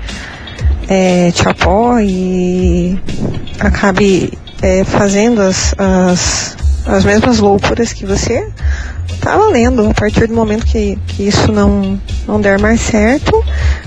é, 0.89 1.31
te 1.33 1.49
apoie 1.49 2.09
e 2.09 3.01
acabe 3.59 4.33
é, 4.63 4.85
fazendo 4.85 5.43
as, 5.43 5.75
as, 5.77 6.57
as 6.87 7.05
mesmas 7.05 7.39
loucuras 7.39 7.93
que 7.93 8.07
você, 8.07 8.49
tá 9.21 9.37
valendo. 9.37 9.91
A 9.91 9.95
partir 9.95 10.29
do 10.29 10.35
momento 10.35 10.65
que, 10.65 10.97
que 11.09 11.25
isso 11.25 11.51
não, 11.51 12.01
não 12.27 12.41
der 12.41 12.59
mais 12.59 12.81
certo, 12.81 13.45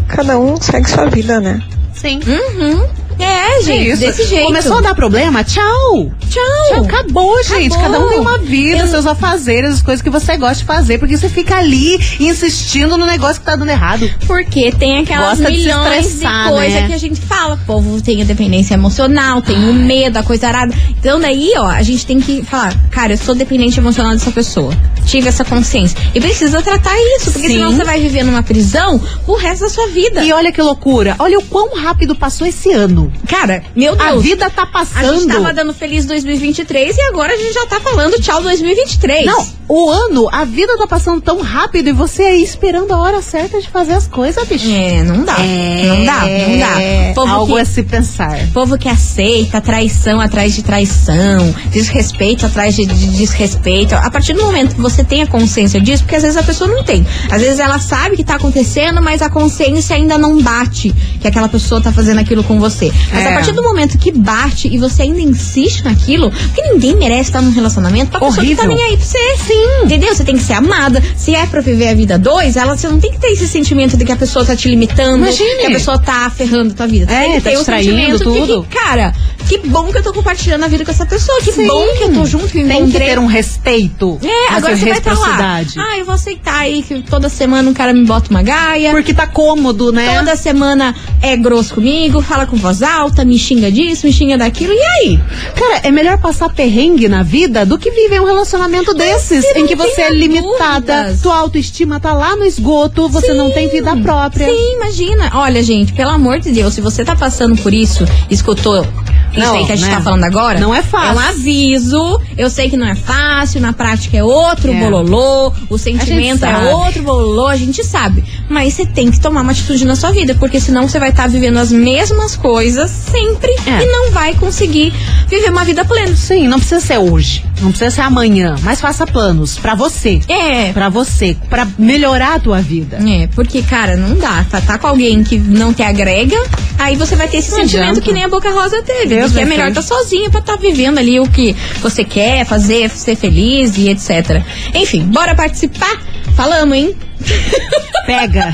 cada 0.07 0.37
um 0.37 0.59
segue 0.59 0.89
sua 0.89 1.05
vida, 1.05 1.39
né? 1.39 1.61
Sim. 1.93 2.19
Uhum. 2.27 2.87
É, 3.19 3.28
gente, 3.63 3.89
Isso. 3.89 3.99
desse 4.01 4.25
jeito. 4.25 4.45
Começou 4.45 4.77
a 4.77 4.81
dar 4.81 4.95
problema? 4.95 5.43
Tchau. 5.43 6.11
Tchau. 6.29 6.83
Acabou, 6.83 7.43
gente. 7.43 7.75
Acabou. 7.75 7.91
Cada 7.91 8.05
um 8.05 8.09
tem 8.09 8.19
uma 8.19 8.37
vida, 8.37 8.83
Eu- 8.83 8.87
seus 8.87 9.05
afazeres, 9.05 9.75
as 9.75 9.81
coisas 9.81 10.01
que 10.01 10.09
você 10.09 10.37
gosta 10.37 10.55
de 10.57 10.65
fazer. 10.65 10.97
Porque 10.99 11.17
você 11.17 11.29
fica 11.29 11.57
ali 11.57 11.99
insistindo 12.19 12.97
no 12.97 13.05
negócio 13.05 13.39
que 13.39 13.45
tá 13.45 13.55
dando 13.55 13.69
errado. 13.69 14.09
Porque 14.27 14.71
tem 14.71 14.99
aquelas 14.99 15.39
Gosta 15.39 15.51
de 15.51 15.57
se 15.57 15.63
milhões 15.63 16.19
de, 16.19 16.25
coisa 16.49 16.81
né? 16.81 16.87
que 16.87 16.93
a 16.93 16.97
gente 16.97 17.19
fala. 17.21 17.55
O 17.55 17.65
povo 17.65 18.01
tem 18.01 18.21
a 18.21 18.25
dependência 18.25 18.73
emocional, 18.75 19.41
tem 19.41 19.57
o 19.69 19.73
medo, 19.73 20.17
a 20.17 20.23
coisa 20.23 20.47
arada. 20.47 20.73
Então 20.99 21.19
daí, 21.19 21.51
ó, 21.57 21.65
a 21.67 21.81
gente 21.81 22.05
tem 22.05 22.19
que 22.19 22.43
falar, 22.43 22.73
cara, 22.91 23.13
eu 23.13 23.17
sou 23.17 23.33
dependente 23.35 23.79
emocional 23.79 24.11
dessa 24.13 24.31
pessoa. 24.31 24.73
Tive 25.05 25.27
essa 25.29 25.43
consciência. 25.43 25.97
E 26.13 26.21
precisa 26.21 26.61
tratar 26.61 26.95
isso, 27.17 27.31
porque 27.31 27.47
Sim. 27.47 27.53
senão 27.55 27.71
você 27.71 27.83
vai 27.83 27.99
viver 27.99 28.23
numa 28.23 28.43
prisão 28.43 29.01
o 29.25 29.35
resto 29.35 29.61
da 29.61 29.69
sua 29.69 29.87
vida. 29.87 30.23
E 30.23 30.31
olha 30.31 30.51
que 30.51 30.61
loucura. 30.61 31.15
Olha 31.19 31.39
o 31.39 31.43
quão 31.43 31.75
rápido 31.75 32.15
passou 32.15 32.45
esse 32.45 32.71
ano. 32.71 33.11
Cara, 33.29 33.63
meu 33.75 33.95
Deus. 33.95 34.09
A 34.09 34.15
vida 34.17 34.49
tá 34.49 34.63
A 34.63 34.65
gente 34.65 34.71
passando. 34.73 35.27
tava 35.27 35.53
dando 35.53 35.73
feliz 35.73 36.05
2023 36.05 36.97
e 36.97 37.01
agora 37.03 37.33
a 37.33 37.37
gente 37.37 37.53
já 37.53 37.65
tá 37.67 37.79
falando 37.79 38.19
tchau 38.19 38.41
2023. 38.41 39.25
Não, 39.25 39.47
o 39.67 39.89
ano, 39.89 40.27
a 40.31 40.43
vida 40.45 40.75
tá 40.77 40.87
passando 40.87 41.21
tão 41.21 41.39
rápido 41.41 41.89
e 41.89 41.91
você 41.93 42.23
aí 42.23 42.43
esperando 42.43 42.91
a 42.91 42.97
hora 42.97 43.21
certa 43.21 43.61
de 43.61 43.69
fazer 43.69 43.93
as 43.93 44.07
coisas, 44.07 44.45
bicho. 44.47 44.67
É, 44.69 45.03
não 45.03 45.23
dá. 45.23 45.37
Não 45.37 46.05
dá, 46.05 46.21
não 46.25 46.59
dá. 46.59 47.13
Povo 47.13 47.31
Algo 47.31 47.55
que- 47.55 47.61
a 47.61 47.65
se 47.65 47.83
pensar. 47.83 48.37
Povo 48.51 48.77
que 48.79 48.89
aceita 48.89 49.61
traição 49.61 50.19
atrás 50.19 50.55
de 50.55 50.63
traição, 50.63 51.53
desrespeito 51.71 52.45
atrás 52.47 52.75
de, 52.75 52.85
de 52.85 53.07
desrespeito. 53.17 53.93
A 53.95 54.09
partir 54.09 54.33
do 54.33 54.41
momento 54.41 54.75
que 54.75 54.81
você 54.81 55.03
tem 55.03 55.21
a 55.21 55.27
consciência 55.27 55.79
disso, 55.79 56.03
porque 56.03 56.15
às 56.15 56.23
vezes 56.23 56.37
a 56.37 56.43
pessoa 56.43 56.67
não 56.69 56.83
tem. 56.83 57.05
Às 57.29 57.41
vezes 57.41 57.59
ela 57.59 57.77
sabe 57.79 58.15
que 58.17 58.23
tá 58.23 58.35
acontecendo, 58.35 59.01
mas 59.03 59.21
a 59.21 59.29
consciência 59.29 59.95
ainda 59.95 60.17
não 60.17 60.41
bate 60.41 60.93
que 61.21 61.27
aquela 61.27 61.47
pessoa 61.47 61.79
tá 61.79 61.91
fazendo 61.91 62.19
aquilo 62.19 62.43
com 62.43 62.59
você. 62.59 62.91
Mas 63.13 63.18
É. 63.21 63.29
a 63.29 63.33
partir 63.33 63.51
do 63.53 63.61
momento 63.63 63.97
que 63.97 64.11
bate 64.11 64.67
e 64.67 64.77
você 64.77 65.03
ainda 65.03 65.19
insiste 65.19 65.83
naquilo, 65.83 66.31
porque 66.31 66.61
ninguém 66.61 66.95
merece 66.95 67.29
estar 67.29 67.41
num 67.41 67.51
relacionamento 67.51 68.11
pra 68.11 68.19
pessoa 68.19 68.45
que 68.45 68.55
tá 68.55 68.63
Horrível. 68.63 68.77
nem 68.77 68.85
aí 68.91 68.97
pra 68.97 69.05
você. 69.05 69.37
Sim. 69.37 69.83
Entendeu? 69.85 70.13
Você 70.15 70.23
tem 70.23 70.35
que 70.35 70.43
ser 70.43 70.53
amada. 70.53 71.01
Se 71.15 71.33
é 71.35 71.45
pra 71.45 71.61
viver 71.61 71.89
a 71.89 71.93
vida 71.93 72.17
dois, 72.17 72.55
ela, 72.55 72.75
você 72.77 72.87
não 72.87 72.99
tem 72.99 73.11
que 73.11 73.19
ter 73.19 73.27
esse 73.27 73.47
sentimento 73.47 73.97
de 73.97 74.05
que 74.05 74.11
a 74.11 74.15
pessoa 74.15 74.45
tá 74.45 74.55
te 74.55 74.67
limitando, 74.69 75.17
Imagine. 75.23 75.57
que 75.59 75.65
a 75.67 75.71
pessoa 75.71 75.99
tá 75.99 76.29
ferrando 76.29 76.71
a 76.71 76.75
tua 76.75 76.87
vida. 76.87 77.05
Você 77.07 77.13
É, 77.13 77.21
tem 77.23 77.33
que 77.35 77.41
tá 77.41 77.49
ter 77.49 77.55
o 77.55 77.59
distraindo 77.59 77.91
sentimento 78.17 78.17
de 78.17 78.23
tudo. 78.23 78.63
que, 78.69 78.75
cara, 78.77 79.13
que 79.47 79.57
bom 79.59 79.91
que 79.91 79.97
eu 79.97 80.03
tô 80.03 80.13
compartilhando 80.13 80.63
a 80.63 80.67
vida 80.67 80.83
com 80.85 80.91
essa 80.91 81.05
pessoa. 81.05 81.39
Que 81.41 81.51
Sim. 81.51 81.67
bom 81.67 81.85
que 81.97 82.03
eu 82.03 82.13
tô 82.13 82.25
junto, 82.25 82.47
que 82.47 82.63
Tem 82.63 82.89
que 82.89 82.97
ter 82.97 83.17
um 83.19 83.25
respeito. 83.25 84.19
É, 84.23 84.53
agora 84.53 84.75
você 84.77 84.85
vai 84.89 84.97
estar 84.97 85.11
lá. 85.11 85.17
reciprocidade. 85.25 85.73
Ah, 85.77 85.97
eu 85.97 86.05
vou 86.05 86.15
aceitar 86.15 86.59
aí 86.61 86.81
que 86.83 87.01
toda 87.01 87.29
semana 87.29 87.69
um 87.69 87.73
cara 87.73 87.93
me 87.93 88.05
bota 88.05 88.29
uma 88.29 88.41
gaia. 88.41 88.91
Porque 88.91 89.13
tá 89.13 89.25
cômodo, 89.27 89.91
né? 89.91 90.17
Toda 90.19 90.35
semana 90.35 90.95
é 91.21 91.35
grosso 91.35 91.73
comigo, 91.75 92.21
fala 92.21 92.45
com 92.45 92.57
voz 92.57 92.81
alta, 92.83 93.08
me 93.25 93.37
xinga 93.37 93.71
disso, 93.71 94.05
me 94.05 94.13
xinga 94.13 94.37
daquilo. 94.37 94.73
E 94.73 94.81
aí? 94.81 95.19
Cara, 95.55 95.81
é 95.83 95.91
melhor 95.91 96.17
passar 96.19 96.49
perrengue 96.49 97.07
na 97.07 97.23
vida 97.23 97.65
do 97.65 97.77
que 97.77 97.91
viver 97.91 98.21
um 98.21 98.25
relacionamento 98.25 98.93
desses 98.93 99.45
em 99.55 99.65
que 99.65 99.75
você 99.75 100.01
é 100.01 100.11
limitada, 100.11 101.03
dúvidas. 101.03 101.21
tua 101.21 101.37
autoestima 101.37 101.99
tá 101.99 102.13
lá 102.13 102.35
no 102.35 102.45
esgoto, 102.45 103.09
você 103.09 103.33
não 103.33 103.51
tem 103.51 103.67
vida 103.69 103.95
própria. 103.97 104.47
Sim, 104.47 104.75
imagina. 104.75 105.31
Olha, 105.33 105.61
gente, 105.61 105.93
pelo 105.93 106.11
amor 106.11 106.39
de 106.39 106.51
Deus, 106.51 106.73
se 106.73 106.81
você 106.81 107.03
tá 107.03 107.15
passando 107.15 107.55
por 107.61 107.73
isso, 107.73 108.05
escutou 108.29 108.85
isso 109.31 109.39
Não, 109.39 109.55
aí 109.55 109.65
que 109.65 109.71
a 109.71 109.75
gente 109.75 109.89
né? 109.89 109.95
tá 109.95 110.01
falando 110.01 110.23
agora? 110.23 110.59
Não 110.59 110.73
é 110.73 110.81
fácil. 110.81 111.09
É 111.09 111.13
um 111.13 111.19
aviso. 111.29 112.21
Eu 112.37 112.49
sei 112.49 112.69
que 112.69 112.77
não 112.77 112.87
é 112.87 112.95
fácil, 112.95 113.61
na 113.61 113.73
prática 113.73 114.17
é 114.17 114.23
outro 114.23 114.71
É. 114.71 114.79
bololô, 114.79 115.51
o 115.69 115.77
sentimento 115.77 116.43
é 116.45 116.73
outro 116.73 117.03
bololô, 117.03 117.47
a 117.47 117.55
gente 117.57 117.83
sabe. 117.83 118.23
Mas 118.49 118.73
você 118.73 118.85
tem 118.85 119.11
que 119.11 119.19
tomar 119.19 119.41
uma 119.41 119.51
atitude 119.51 119.85
na 119.85 119.95
sua 119.95 120.11
vida, 120.11 120.35
porque 120.35 120.59
senão 120.59 120.87
você 120.87 120.99
vai 120.99 121.09
estar 121.09 121.27
vivendo 121.27 121.57
as 121.57 121.71
mesmas 121.71 122.35
coisas 122.35 122.89
sempre 122.89 123.51
É. 123.65 123.83
e 123.83 123.85
não 123.87 124.11
vai 124.11 124.33
conseguir 124.35 124.93
viver 125.27 125.49
uma 125.49 125.63
vida 125.65 125.83
plena. 125.85 126.15
Sim, 126.15 126.47
não 126.47 126.57
precisa 126.59 126.79
ser 126.81 126.97
hoje, 126.97 127.43
não 127.61 127.69
precisa 127.69 127.91
ser 127.91 128.01
amanhã, 128.01 128.55
mas 128.63 128.79
faça 128.81 129.05
planos 129.05 129.57
pra 129.57 129.75
você, 129.75 130.19
É, 130.27 130.71
Pra 130.73 130.89
você, 130.89 131.35
pra 131.49 131.67
melhorar 131.77 132.35
a 132.35 132.39
tua 132.39 132.61
vida. 132.61 132.97
É, 132.97 133.27
porque, 133.35 133.61
cara, 133.61 133.95
não 133.95 134.15
dá. 134.17 134.45
Tá, 134.49 134.61
tá 134.61 134.77
com 134.77 134.87
alguém 134.87 135.23
que 135.23 135.37
não 135.37 135.73
te 135.73 135.81
agrega, 135.83 136.37
aí 136.77 136.95
você 136.95 137.15
vai 137.15 137.27
ter 137.27 137.37
esse 137.37 137.51
Não 137.51 137.57
sentimento 137.59 137.83
adianta. 137.89 138.01
que 138.01 138.11
nem 138.13 138.23
a 138.23 138.27
Boca 138.29 138.49
Rosa 138.51 138.81
teve. 138.81 139.18
Que 139.27 139.39
é 139.39 139.43
me 139.43 139.49
melhor 139.51 139.69
estar 139.69 139.81
sozinha 139.81 140.29
pra 140.29 140.39
estar 140.39 140.55
vivendo 140.57 140.97
ali 140.99 141.19
o 141.19 141.27
que 141.27 141.55
você 141.81 142.03
quer 142.03 142.45
fazer, 142.45 142.89
ser 142.89 143.15
feliz 143.15 143.77
e 143.77 143.89
etc. 143.89 144.41
Enfim, 144.73 145.03
bora 145.05 145.35
participar? 145.35 145.99
Falamos, 146.35 146.75
hein? 146.77 146.95
Pega. 148.05 148.53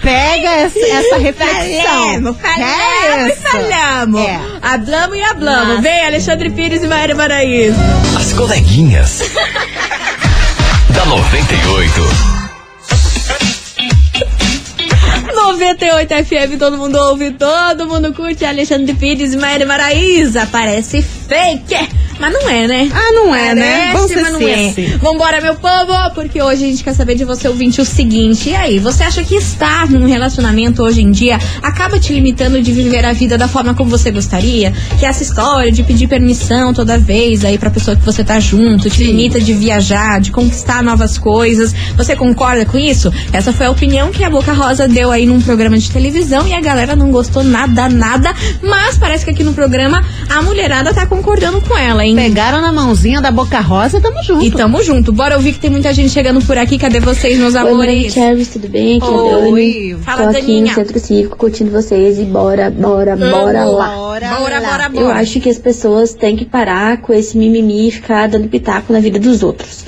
Pega 0.00 0.48
essa, 0.50 0.78
essa 0.78 1.16
reflexão. 1.18 1.82
Falamos, 1.82 2.36
Que 2.36 2.42
falamos, 2.42 3.32
isso? 3.32 3.42
falamos. 3.42 4.20
É. 4.20 4.40
Hablamos 4.62 5.16
e 5.18 5.22
hablamos. 5.22 5.68
Nossa. 5.68 5.82
Vem, 5.82 6.06
Alexandre 6.06 6.50
Pires 6.50 6.82
e 6.82 6.86
Maíra 6.86 7.16
Paraíso. 7.16 7.76
As 8.16 8.32
coleguinhas. 8.32 9.22
da 10.94 11.04
98. 11.06 12.35
98 15.56 16.14
FM, 16.14 16.58
todo 16.58 16.76
mundo 16.76 16.96
ouve, 16.98 17.30
todo 17.30 17.86
mundo 17.86 18.12
curte. 18.12 18.44
Alexandre 18.44 18.94
Pires 18.94 19.32
e 19.32 19.38
Maíra 19.38 19.64
Maraíza. 19.64 20.46
Parece 20.52 21.00
fake. 21.00 22.05
Mas 22.18 22.32
não 22.32 22.48
é, 22.48 22.66
né? 22.66 22.90
Ah, 22.92 23.12
não 23.12 23.34
é, 23.34 23.54
né? 23.54 23.92
Vamos 23.92 24.10
ser 24.10 24.22
mas 24.22 24.32
não 24.32 24.40
é. 24.40 24.68
assim. 24.68 24.86
Vambora, 24.98 25.40
meu 25.40 25.54
povo, 25.54 25.92
porque 26.14 26.40
hoje 26.42 26.64
a 26.64 26.68
gente 26.68 26.84
quer 26.84 26.94
saber 26.94 27.14
de 27.14 27.24
você, 27.24 27.48
ouvinte, 27.48 27.80
o 27.80 27.84
seguinte. 27.84 28.50
E 28.50 28.54
aí, 28.54 28.78
você 28.78 29.04
acha 29.04 29.22
que 29.22 29.34
estar 29.34 29.88
num 29.88 30.06
relacionamento 30.06 30.82
hoje 30.82 31.02
em 31.02 31.10
dia 31.10 31.38
acaba 31.62 31.98
te 31.98 32.12
limitando 32.12 32.60
de 32.62 32.72
viver 32.72 33.04
a 33.04 33.12
vida 33.12 33.36
da 33.36 33.48
forma 33.48 33.74
como 33.74 33.90
você 33.90 34.10
gostaria? 34.10 34.72
Que 34.98 35.06
essa 35.06 35.22
história 35.22 35.70
de 35.70 35.82
pedir 35.82 36.06
permissão 36.08 36.72
toda 36.72 36.98
vez 36.98 37.44
aí 37.44 37.58
pra 37.58 37.70
pessoa 37.70 37.96
que 37.96 38.04
você 38.04 38.24
tá 38.24 38.40
junto, 38.40 38.88
te 38.88 39.04
limita 39.04 39.40
de 39.40 39.52
viajar, 39.52 40.20
de 40.20 40.30
conquistar 40.30 40.82
novas 40.82 41.18
coisas. 41.18 41.74
Você 41.96 42.16
concorda 42.16 42.64
com 42.64 42.78
isso? 42.78 43.12
Essa 43.32 43.52
foi 43.52 43.66
a 43.66 43.70
opinião 43.70 44.10
que 44.10 44.24
a 44.24 44.30
Boca 44.30 44.52
Rosa 44.52 44.88
deu 44.88 45.10
aí 45.10 45.26
num 45.26 45.40
programa 45.40 45.76
de 45.76 45.90
televisão 45.90 46.46
e 46.46 46.54
a 46.54 46.60
galera 46.60 46.96
não 46.96 47.10
gostou 47.10 47.42
nada, 47.44 47.88
nada. 47.88 48.34
Mas 48.62 48.96
parece 48.96 49.24
que 49.24 49.30
aqui 49.30 49.44
no 49.44 49.52
programa 49.52 50.02
a 50.28 50.42
mulherada 50.42 50.92
tá 50.94 51.06
concordando 51.06 51.60
com 51.60 51.76
ela, 51.76 52.05
hein? 52.06 52.14
Pegaram 52.16 52.60
na 52.60 52.72
mãozinha 52.72 53.20
da 53.20 53.30
Boca 53.30 53.60
Rosa, 53.60 54.00
tamo 54.00 54.22
junto. 54.22 54.44
E 54.44 54.50
tamo 54.50 54.82
junto. 54.82 55.12
Bora 55.12 55.36
ouvir 55.36 55.52
que 55.54 55.58
tem 55.60 55.70
muita 55.70 55.92
gente 55.92 56.10
chegando 56.10 56.40
por 56.44 56.56
aqui. 56.56 56.78
Cadê 56.78 57.00
vocês, 57.00 57.38
meus 57.38 57.54
Oi, 57.54 57.60
amores? 57.60 57.76
Maria 57.78 58.10
Chaves, 58.10 58.48
tudo 58.48 58.68
bem? 58.68 58.98
Aqui 58.98 59.06
é 59.06 59.10
Oi. 59.10 59.90
Dani. 59.90 60.02
Fala, 60.02 60.22
Tô 60.24 60.28
aqui 60.30 60.40
Daninha. 60.46 60.62
no 60.62 60.74
Centro 60.74 60.98
Cívico 61.00 61.36
curtindo 61.36 61.70
vocês 61.70 62.18
e 62.18 62.24
bora, 62.24 62.70
bora, 62.70 63.16
bora 63.16 63.64
lá. 63.64 63.96
Bora, 63.96 64.28
Bora, 64.38 64.58
lá. 64.60 64.68
bora, 64.70 64.88
bora. 64.88 65.04
Eu 65.04 65.10
acho 65.10 65.40
que 65.40 65.48
as 65.50 65.58
pessoas 65.58 66.14
têm 66.14 66.36
que 66.36 66.44
parar 66.44 67.02
com 67.02 67.12
esse 67.12 67.36
mimimi 67.36 67.88
e 67.88 67.90
ficar 67.90 68.28
dando 68.28 68.48
pitaco 68.48 68.92
na 68.92 69.00
vida 69.00 69.18
dos 69.18 69.42
outros. 69.42 69.84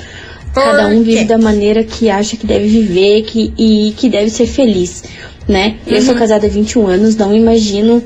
Por 0.52 0.62
Cada 0.62 0.86
um 0.88 0.98
quê? 1.04 1.10
vive 1.12 1.24
da 1.24 1.38
maneira 1.38 1.84
que 1.84 2.10
acha 2.10 2.36
que 2.36 2.46
deve 2.46 2.66
viver 2.66 3.22
que, 3.22 3.52
e 3.56 3.94
que 3.96 4.08
deve 4.08 4.28
ser 4.30 4.46
feliz, 4.46 5.04
né? 5.46 5.76
Eu 5.86 5.96
Uhum. 5.96 6.02
sou 6.02 6.14
casada 6.14 6.46
há 6.46 6.50
21 6.50 6.86
anos, 6.86 7.14
não 7.16 7.34
imagino 7.34 8.02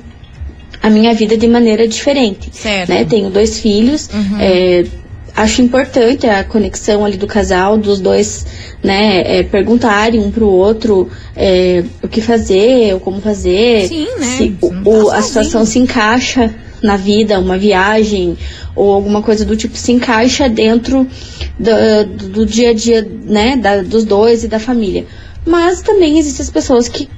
a 0.83 0.91
minha 0.91 1.15
vida 1.15 1.37
de 1.37 1.47
maneira 1.47 1.87
diferente. 1.87 2.51
Certo. 2.53 2.89
Né? 2.91 3.05
Tenho 3.05 3.31
dois 3.31 3.61
filhos, 3.61 4.09
Uhum. 4.13 4.39
é, 4.41 4.85
acho 5.37 5.63
importante 5.63 6.27
a 6.27 6.43
conexão 6.45 7.05
ali 7.05 7.17
do 7.17 7.27
casal, 7.27 7.79
dos 7.79 8.01
dois, 8.01 8.45
né, 8.83 9.23
é, 9.39 9.43
perguntarem 9.43 10.21
um 10.21 10.31
pro 10.31 10.47
outro 10.49 11.09
é, 11.37 11.85
o 12.03 12.09
que 12.09 12.21
fazer, 12.21 12.93
ou 12.95 13.01
como 13.01 13.21
fazer, 13.21 13.87
Sim, 13.89 14.07
né? 14.19 14.27
se 14.27 14.57
o- 14.61 14.69
tá 14.71 14.77
o- 14.85 15.11
a 15.11 15.23
situação 15.23 15.65
se 15.65 15.79
encaixa 15.79 16.53
na 16.83 16.97
vida, 16.97 17.39
uma 17.39 17.57
viagem 17.57 18.37
ou 18.75 18.93
alguma 18.93 19.23
coisa 19.23 19.45
do 19.45 19.57
tipo 19.57 19.77
se 19.77 19.93
encaixa 19.93 20.49
dentro 20.49 21.07
do, 21.59 22.07
do- 22.17 22.29
do 22.29 22.47
dia 22.47 22.71
a 22.71 22.75
dia, 22.75 23.07
né, 23.25 23.57
da- 23.57 23.83
dos 23.83 24.05
dois 24.05 24.43
e 24.45 24.49
da 24.49 24.59
família. 24.59 25.07
Mas 25.47 25.81
também 25.81 26.19
existem 26.19 26.43
as 26.45 26.51
pessoas 26.51 26.89
que 26.89 27.09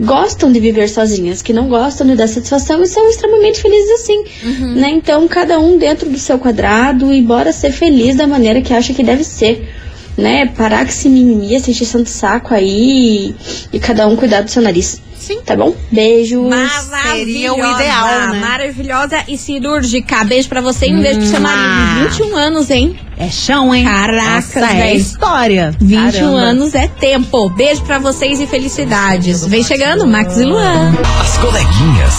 gostam 0.00 0.50
de 0.50 0.58
viver 0.58 0.88
sozinhas, 0.88 1.42
que 1.42 1.52
não 1.52 1.68
gostam 1.68 2.06
de 2.06 2.14
dar 2.16 2.26
satisfação 2.28 2.82
e 2.82 2.86
são 2.86 3.08
extremamente 3.08 3.60
felizes 3.60 3.90
assim, 4.00 4.24
Uhum. 4.44 4.74
né? 4.74 4.90
Então 4.90 5.26
cada 5.28 5.58
um 5.60 5.76
dentro 5.78 6.08
do 6.10 6.18
seu 6.18 6.38
quadrado 6.38 7.12
e 7.12 7.20
bora 7.22 7.52
ser 7.52 7.70
feliz 7.72 8.16
da 8.16 8.26
maneira 8.26 8.60
que 8.62 8.72
acha 8.72 8.94
que 8.94 9.02
deve 9.02 9.24
ser. 9.24 9.68
Né, 10.16 10.46
parar 10.46 10.84
com 10.84 10.90
esse 10.90 11.08
mimimi, 11.08 11.54
essa 11.54 11.70
encheção 11.70 12.02
de 12.02 12.10
saco 12.10 12.52
aí 12.52 13.34
e, 13.72 13.80
cada 13.80 14.06
um 14.06 14.14
cuidar 14.14 14.42
do 14.42 14.50
seu 14.50 14.60
nariz. 14.62 15.00
Sim. 15.18 15.40
Tá 15.40 15.54
bom? 15.56 15.74
Beijos. 15.90 16.48
Maravilhosa, 16.48 17.12
Seria 17.12 17.54
o 17.54 17.74
ideal, 17.74 18.28
né? 18.32 18.40
Maravilhosa 18.40 19.24
e 19.28 19.38
cirúrgica. 19.38 20.24
Beijo 20.24 20.48
pra 20.48 20.60
você 20.60 20.88
e 20.88 20.94
um 20.94 21.00
beijo 21.00 21.20
pro 21.20 21.28
seu 21.28 21.40
marido. 21.40 22.10
21 22.10 22.36
anos, 22.36 22.70
hein? 22.70 22.98
É 23.16 23.28
chão, 23.30 23.72
hein? 23.72 23.84
Caracas, 23.84 24.56
Essa 24.56 24.72
é 24.72 24.96
história. 24.96 25.72
21 25.80 26.10
Caramba. 26.10 26.38
anos 26.40 26.74
é 26.74 26.88
tempo. 26.88 27.48
Beijo 27.50 27.82
pra 27.82 28.00
vocês 28.00 28.40
e 28.40 28.48
felicidades. 28.48 29.46
Vem 29.46 29.62
chegando, 29.62 30.06
Max 30.08 30.36
e 30.38 30.44
Luan. 30.44 30.92
As 31.20 31.38
coleguinhas. 31.38 32.14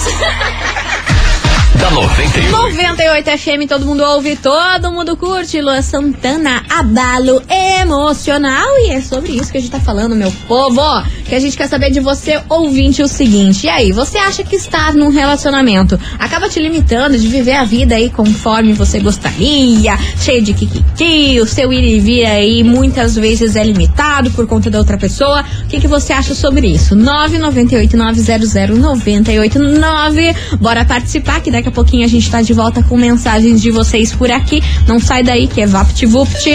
da 1.84 1.92
98. 1.92 2.50
98 2.50 3.30
FM, 3.38 3.68
todo 3.68 3.86
mundo 3.86 4.04
ouve, 4.04 4.38
todo 4.38 4.90
mundo 4.90 5.18
curte. 5.18 5.60
Luan 5.60 5.82
Santana, 5.82 6.64
abalo 6.70 7.42
emocional. 7.50 8.70
E 8.86 8.92
é 8.92 9.02
sobre 9.02 9.34
isso 9.34 9.52
que 9.52 9.58
a 9.58 9.62
gente 9.62 9.72
tá 9.72 9.82
falando, 9.82 10.16
meu 10.16 10.32
povo. 10.48 10.82
Que 11.26 11.36
a 11.36 11.40
gente 11.42 11.58
quer 11.58 11.68
saber 11.68 11.92
de 11.92 12.00
você, 12.00 12.42
ouvinte, 12.48 13.04
o 13.04 13.08
seguinte. 13.08 13.66
E 13.66 13.70
aí, 13.70 13.92
você 13.92 14.18
acha 14.18 14.46
que 14.46 14.56
estar 14.56 14.94
num 14.94 15.10
relacionamento 15.10 16.00
acaba 16.18 16.48
te 16.48 16.58
limitando 16.58 17.18
de 17.18 17.28
viver 17.28 17.56
a 17.56 17.66
vida 17.66 17.96
aí 17.96 18.10
conforme 18.10 18.72
você 18.72 19.02
gostaria? 19.02 19.98
Cheio 20.18 20.42
de 20.42 20.54
kikiki, 20.54 21.42
o 21.42 21.46
seu 21.46 21.74
ir 21.74 21.84
e 21.84 22.00
vir 22.00 22.26
aí 22.26 22.64
muitas 22.64 23.16
vezes 23.16 23.58
é 23.58 23.64
limitado 23.64 24.32
por 24.32 24.48
conta 24.48 24.70
da 24.70 24.78
outra 24.78 24.98
pessoa. 24.98 25.44
O 25.66 25.68
que, 25.68 25.82
que 25.82 25.88
você 25.90 26.14
acha 26.14 26.34
sobre 26.34 26.68
isso? 26.68 26.96
998 26.96 27.98
900 27.98 28.54
989. 28.80 30.34
Bora 30.62 30.86
participar, 30.86 31.42
que 31.42 31.52
daqui 31.52 31.68
a 31.68 31.73
pouquinho 31.74 32.06
a 32.06 32.08
gente 32.08 32.30
tá 32.30 32.42
de 32.42 32.54
volta 32.54 32.84
com 32.84 32.96
mensagens 32.96 33.62
de 33.62 33.72
vocês 33.72 34.14
por 34.14 34.32
aqui. 34.32 34.62
Não 34.88 35.00
sai 35.00 35.24
daí 35.24 35.48
que 35.48 35.62
é 35.62 35.66
VaptVupt. 35.66 36.50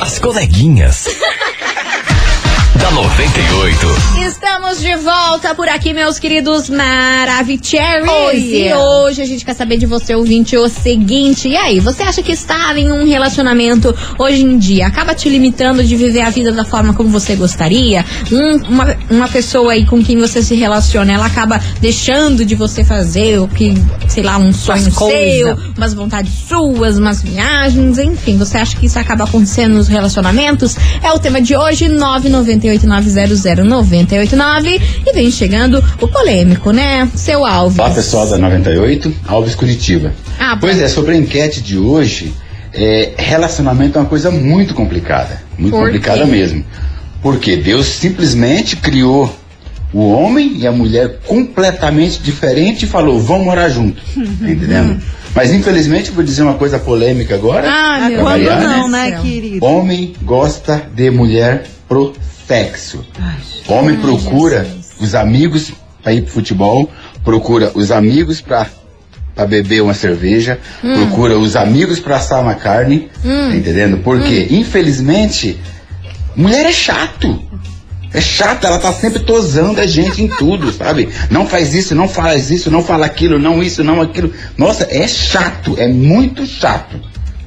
As 0.00 0.18
coleguinhas. 0.18 1.06
Da 2.86 2.92
98. 2.92 3.86
Estamos 4.28 4.80
de 4.80 4.94
volta 4.96 5.54
por 5.56 5.68
aqui, 5.68 5.92
meus 5.92 6.20
queridos 6.20 6.70
Maravicheries. 6.70 8.06
Oh, 8.08 8.30
E 8.30 8.36
yeah. 8.62 8.80
hoje 8.80 9.22
a 9.22 9.24
gente 9.24 9.44
quer 9.44 9.54
saber 9.54 9.76
de 9.76 9.86
você, 9.86 10.14
ouvinte, 10.14 10.56
o 10.56 10.68
seguinte. 10.68 11.48
E 11.48 11.56
aí, 11.56 11.80
você 11.80 12.04
acha 12.04 12.22
que 12.22 12.30
estar 12.30 12.76
em 12.76 12.90
um 12.92 13.04
relacionamento 13.04 13.92
hoje 14.18 14.42
em 14.42 14.56
dia 14.56 14.86
acaba 14.86 15.14
te 15.16 15.28
limitando 15.28 15.82
de 15.82 15.96
viver 15.96 16.20
a 16.20 16.30
vida 16.30 16.52
da 16.52 16.64
forma 16.64 16.94
como 16.94 17.08
você 17.08 17.34
gostaria? 17.34 18.04
Um- 18.30 18.56
uma, 18.68 18.96
uma 19.10 19.28
pessoa 19.28 19.72
aí 19.72 19.84
com 19.84 20.02
quem 20.04 20.16
você 20.18 20.40
se 20.42 20.54
relaciona, 20.54 21.12
ela 21.12 21.26
acaba 21.26 21.60
deixando 21.80 22.44
de 22.44 22.54
você 22.54 22.84
fazer 22.84 23.38
o 23.40 23.48
que, 23.48 23.74
sei 24.08 24.22
lá, 24.22 24.38
um 24.38 24.52
sonho 24.52 24.82
seu, 24.84 24.92
coisa. 24.92 25.58
umas 25.76 25.92
vontades 25.92 26.32
suas, 26.48 26.98
umas 26.98 27.20
viagens, 27.20 27.98
enfim. 27.98 28.36
Você 28.38 28.58
acha 28.58 28.76
que 28.76 28.86
isso 28.86 28.98
acaba 28.98 29.24
acontecendo 29.24 29.74
nos 29.74 29.88
relacionamentos? 29.88 30.76
É 31.02 31.10
o 31.12 31.18
tema 31.18 31.40
de 31.42 31.56
hoje, 31.56 31.88
998900989. 32.84 34.80
E 35.06 35.12
vem 35.12 35.30
chegando 35.30 35.82
o 36.00 36.08
polêmico, 36.08 36.70
né? 36.72 37.08
Seu 37.14 37.44
Alves. 37.44 37.78
Olá 37.78 37.90
pessoal 37.90 38.26
da 38.28 38.38
98, 38.38 39.14
Alves 39.26 39.54
Curitiba. 39.54 40.12
Ah, 40.38 40.56
Pois 40.60 40.80
é, 40.80 40.88
sobre 40.88 41.12
a 41.14 41.16
enquete 41.16 41.60
de 41.62 41.78
hoje, 41.78 42.32
é, 42.74 43.12
relacionamento 43.16 43.98
é 43.98 44.00
uma 44.02 44.08
coisa 44.08 44.30
muito 44.30 44.74
complicada. 44.74 45.40
Muito 45.58 45.72
Por 45.72 45.84
complicada 45.86 46.24
quê? 46.24 46.30
mesmo. 46.30 46.64
Porque 47.22 47.56
Deus 47.56 47.86
simplesmente 47.86 48.76
criou 48.76 49.34
o 49.92 50.10
homem 50.12 50.52
e 50.58 50.66
a 50.66 50.72
mulher 50.72 51.20
completamente 51.26 52.20
diferente 52.20 52.84
e 52.84 52.88
falou, 52.88 53.18
vão 53.20 53.44
morar 53.44 53.68
junto. 53.68 54.02
Tá 54.14 54.50
entendendo? 54.50 55.00
Mas 55.34 55.52
infelizmente, 55.52 56.10
vou 56.10 56.24
dizer 56.24 56.42
uma 56.42 56.54
coisa 56.54 56.78
polêmica 56.78 57.34
agora. 57.34 57.68
Ah, 57.70 58.08
meu 58.08 58.20
pra 58.20 58.30
Quando 58.30 58.44
variar, 58.44 58.60
não, 58.62 58.88
né, 58.88 59.10
céu. 59.10 59.22
querido? 59.22 59.64
Homem 59.66 60.14
gosta 60.22 60.82
de 60.94 61.10
mulher 61.10 61.64
pro 61.88 62.14
sexo. 62.46 63.04
Homem 63.68 63.96
procura 63.96 64.66
os 65.00 65.14
amigos 65.14 65.72
para 66.02 66.14
ir 66.14 66.22
pro 66.22 66.32
futebol, 66.32 66.90
procura 67.24 67.72
os 67.74 67.90
amigos 67.90 68.40
para 68.40 68.66
para 69.34 69.44
beber 69.46 69.82
uma 69.82 69.92
cerveja, 69.92 70.58
procura 70.80 71.38
os 71.38 71.56
amigos 71.56 72.00
para 72.00 72.16
assar 72.16 72.40
uma 72.40 72.54
carne, 72.54 73.10
tá 73.22 73.54
entendendo? 73.54 73.98
Porque, 73.98 74.46
infelizmente, 74.50 75.60
mulher 76.34 76.64
é 76.64 76.72
chato. 76.72 77.42
É 78.14 78.20
chata, 78.20 78.66
ela 78.66 78.78
tá 78.78 78.90
sempre 78.94 79.18
tosando 79.18 79.78
a 79.78 79.86
gente 79.86 80.22
em 80.22 80.28
tudo, 80.28 80.72
sabe? 80.72 81.10
Não 81.30 81.46
faz 81.46 81.74
isso, 81.74 81.94
não 81.94 82.08
faz 82.08 82.50
isso, 82.50 82.70
não 82.70 82.82
fala 82.82 83.04
aquilo, 83.04 83.38
não 83.38 83.62
isso, 83.62 83.84
não 83.84 84.00
aquilo. 84.00 84.32
Nossa, 84.56 84.86
é 84.90 85.06
chato, 85.06 85.74
é 85.76 85.86
muito 85.86 86.46
chato. 86.46 86.98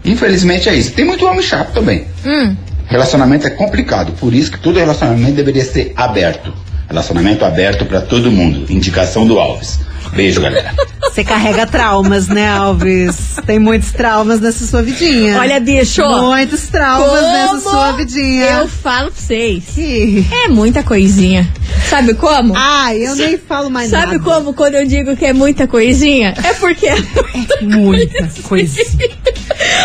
Infelizmente 0.05 0.69
é 0.69 0.75
isso. 0.75 0.91
Tem 0.91 1.05
muito 1.05 1.25
homem 1.25 1.41
chato 1.41 1.73
também. 1.73 2.05
Hum, 2.23 2.55
Relacionamento 2.89 3.45
é 3.47 3.51
complicado, 3.51 4.11
por 4.19 4.33
isso 4.33 4.51
que 4.51 4.59
todo 4.59 4.79
relacionamento 4.79 5.33
deveria 5.35 5.63
ser 5.63 5.93
aberto. 5.95 6.51
Relacionamento 6.89 7.45
aberto 7.45 7.85
pra 7.85 8.01
todo 8.01 8.31
mundo. 8.31 8.65
Indicação 8.71 9.25
do 9.27 9.39
Alves. 9.39 9.79
Beijo, 10.13 10.41
galera. 10.41 10.73
Você 11.03 11.23
carrega 11.23 11.67
traumas, 11.67 12.27
né, 12.27 12.47
Alves? 12.49 13.35
Tem 13.45 13.59
muitos 13.59 13.91
traumas 13.91 14.39
nessa 14.39 14.65
sua 14.65 14.81
vidinha. 14.81 15.37
olha, 15.39 15.59
bicho. 15.59 16.01
Muitos 16.03 16.63
traumas 16.67 17.21
nessa 17.21 17.59
sua 17.59 17.91
vidinha. 17.91 18.45
Eu 18.45 18.67
falo 18.67 19.11
pra 19.11 19.21
vocês. 19.21 19.63
Que- 19.75 20.25
É 20.45 20.47
muita 20.47 20.81
coisinha. 20.81 21.47
Sabe 21.89 22.13
como? 22.13 22.53
Ai, 22.55 23.05
eu 23.07 23.15
nem 23.15 23.37
falo 23.37 23.69
mais 23.69 23.89
Sabe 23.89 24.17
nada. 24.17 24.19
como 24.23 24.53
quando 24.53 24.75
eu 24.75 24.85
digo 24.85 25.15
que 25.15 25.25
é 25.25 25.33
muita 25.33 25.67
coisinha? 25.67 26.33
É 26.43 26.53
porque 26.53 26.87
é 26.87 26.95
Muita 27.61 28.27
coisa. 28.43 28.79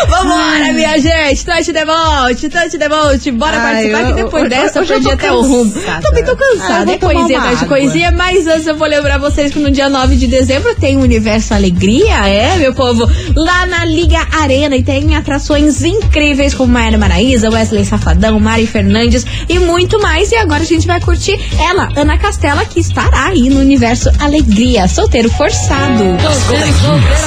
Vambora, 0.07 0.73
minha 0.73 0.97
gente. 0.99 1.45
Touch 1.45 1.73
the 1.73 1.85
boat, 1.85 2.49
touch 2.49 2.77
the 2.77 2.89
boat. 2.89 3.31
Bora 3.31 3.57
Ai, 3.57 3.71
participar 3.73 4.01
eu- 4.01 4.07
que 4.15 4.23
depois 4.23 4.43
eu- 4.43 4.49
dessa 4.49 4.79
eu 4.79 4.85
perdi 4.85 5.11
até 5.11 5.31
o 5.31 5.41
rumo. 5.41 5.71
cansada. 5.71 6.01
Também 6.01 6.23
tô 6.23 6.35
cansada. 6.35 6.73
Ah, 6.81 6.85
vou 6.85 6.97
tomar 6.97 7.13
coisinha 7.13 7.39
atrás 7.39 7.59
de 7.59 7.65
coisinha. 7.65 8.11
Mas 8.11 8.47
antes 8.47 8.67
eu 8.67 8.75
vou 8.75 8.87
lembrar 8.87 9.17
vocês 9.17 9.51
que 9.51 9.59
no 9.59 9.71
dia 9.71 9.89
9 9.89 10.15
de 10.15 10.27
dezembro 10.27 10.73
tem 10.75 10.97
o 10.97 11.01
Universo 11.01 11.53
Alegria, 11.53 12.27
é, 12.27 12.55
meu 12.57 12.73
povo? 12.73 13.09
Lá 13.35 13.65
na 13.65 13.83
Liga 13.85 14.25
Arena. 14.31 14.75
E 14.75 14.83
tem 14.83 15.15
atrações 15.15 15.83
incríveis 15.83 16.53
como 16.53 16.71
Maíra 16.71 16.97
Maraíza, 16.97 17.49
Wesley 17.49 17.85
Safadão, 17.85 18.39
Mari 18.39 18.67
Fernandes 18.67 19.25
e 19.49 19.59
muito 19.59 19.99
mais. 19.99 20.31
E 20.31 20.35
agora 20.35 20.61
a 20.63 20.65
gente 20.65 20.85
vai 20.87 20.99
curtir 21.01 21.39
ela, 21.59 21.74
Ana 21.95 22.17
Castela, 22.17 22.65
que 22.65 22.79
estará 22.79 23.25
aí 23.25 23.49
no 23.49 23.59
Universo 23.59 24.09
Alegria. 24.19 24.87
Solteiro 24.87 25.29
forçado. 25.31 26.03
As 26.27 26.43
coleguinhas. 26.43 27.19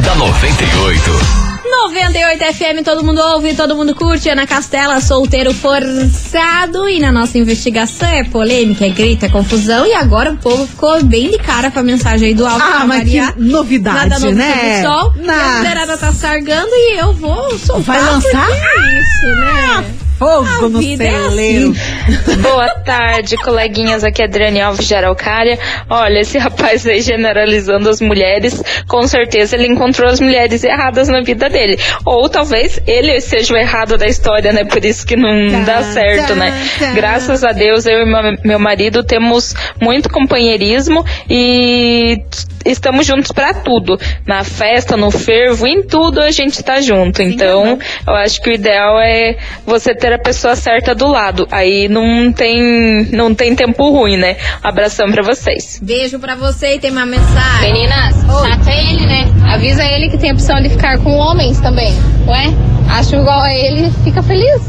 Da 0.00 0.14
98. 0.16 1.44
98 1.64 2.44
FM, 2.54 2.84
todo 2.84 3.04
mundo 3.04 3.20
ouve, 3.20 3.54
todo 3.54 3.74
mundo 3.76 3.94
curte. 3.94 4.28
Ana 4.28 4.46
Castela, 4.46 5.00
solteiro 5.00 5.52
forçado. 5.54 6.88
E 6.88 6.98
na 7.00 7.10
nossa 7.12 7.38
investigação 7.38 8.08
é 8.08 8.24
polêmica, 8.24 8.84
é 8.86 8.90
grita, 8.90 9.26
é 9.26 9.28
confusão. 9.28 9.86
E 9.86 9.92
agora 9.94 10.32
o 10.32 10.36
povo 10.36 10.66
ficou 10.66 11.02
bem 11.04 11.30
de 11.30 11.38
cara 11.38 11.70
com 11.70 11.78
a 11.80 11.82
mensagem 11.82 12.28
aí 12.28 12.34
do 12.34 12.46
Alto 12.46 12.62
Ah, 12.62 12.84
mas 12.86 12.98
variar. 13.00 13.32
que 13.34 13.40
novidade, 13.40 13.96
Nada 14.10 14.18
novo 14.18 14.34
né? 14.34 14.82
sol. 14.82 15.12
E 15.16 15.28
a 15.28 15.56
mulherada 15.58 15.96
tá 15.96 16.12
sargando 16.12 16.70
e 16.72 16.98
eu 17.00 17.12
vou 17.14 17.58
soltar. 17.58 17.96
Vai 17.96 18.00
lançar? 18.12 18.48
é 18.50 19.00
isso, 19.00 19.26
né? 19.40 19.94
Fogo 20.18 20.46
A 20.46 20.68
no 20.68 20.80
é 20.80 20.96
celeiro. 20.96 21.74
Boa 22.40 22.68
tarde, 22.84 23.36
coleguinhas. 23.36 24.04
Aqui 24.04 24.22
é 24.22 24.26
Adriane 24.26 24.60
Alves 24.60 24.86
de 24.86 24.94
Araucária. 24.94 25.58
Olha, 25.90 26.20
esse 26.20 26.38
rapaz 26.38 26.86
aí 26.86 27.00
generalizando 27.00 27.88
as 27.88 28.00
mulheres, 28.00 28.62
com 28.86 29.06
certeza 29.08 29.56
ele 29.56 29.66
encontrou 29.66 30.08
as 30.08 30.20
mulheres 30.20 30.62
erradas 30.62 31.08
na 31.08 31.20
vida 31.20 31.48
dele. 31.50 31.78
Ou 32.04 32.28
talvez 32.28 32.80
ele 32.86 33.20
seja 33.20 33.54
o 33.54 33.56
errado 33.56 33.96
da 33.98 34.06
história, 34.06 34.52
né? 34.52 34.64
Por 34.64 34.84
isso 34.84 35.04
que 35.06 35.16
não 35.16 35.50
Tá, 35.64 35.80
dá 35.80 35.82
certo, 35.82 36.28
tá, 36.28 36.34
né? 36.34 36.68
tá. 36.78 36.92
Graças 36.92 37.42
a 37.42 37.52
Deus, 37.52 37.84
eu 37.86 37.98
e 38.06 38.38
meu 38.46 38.58
marido 38.58 39.02
temos 39.02 39.54
muito 39.80 40.08
companheirismo 40.08 41.04
e 41.28 42.22
estamos 42.64 43.06
juntos 43.06 43.32
pra 43.32 43.52
tudo. 43.54 43.98
Na 44.26 44.44
festa, 44.44 44.96
no 44.96 45.10
fervo, 45.10 45.66
em 45.66 45.82
tudo 45.82 46.20
a 46.20 46.30
gente 46.30 46.62
tá 46.62 46.80
junto. 46.80 47.22
Então, 47.22 47.78
eu 48.06 48.14
acho 48.14 48.40
que 48.40 48.50
o 48.50 48.52
ideal 48.52 49.00
é 49.00 49.36
você 49.66 49.94
ter 49.94 50.12
a 50.12 50.18
pessoa 50.18 50.56
certa 50.56 50.94
do 50.94 51.06
lado. 51.06 51.46
Aí 51.50 51.88
não 51.88 52.32
tem, 52.32 53.08
não 53.12 53.34
tem 53.34 53.54
tempo 53.54 53.90
ruim, 53.90 54.16
né? 54.16 54.36
Um 54.64 54.68
abração 54.68 55.10
pra 55.10 55.22
vocês. 55.22 55.78
Beijo 55.82 56.18
pra 56.18 56.34
você 56.34 56.74
e 56.74 56.78
tem 56.78 56.90
uma 56.90 57.06
mensagem. 57.06 57.72
Meninas, 57.72 58.14
chato 58.14 58.68
é 58.68 58.90
ele, 58.90 59.06
né? 59.06 59.24
Avisa 59.52 59.84
ele 59.84 60.08
que 60.08 60.18
tem 60.18 60.30
a 60.30 60.32
opção 60.32 60.60
de 60.60 60.68
ficar 60.68 60.98
com 60.98 61.16
homens 61.16 61.60
também. 61.60 61.92
Ué? 62.26 62.52
Acho 62.88 63.16
igual 63.16 63.40
a 63.40 63.54
ele, 63.54 63.90
fica 64.02 64.22
feliz. 64.22 64.62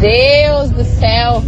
Deus 0.00 0.70
do 0.70 0.84
céu. 0.84 1.42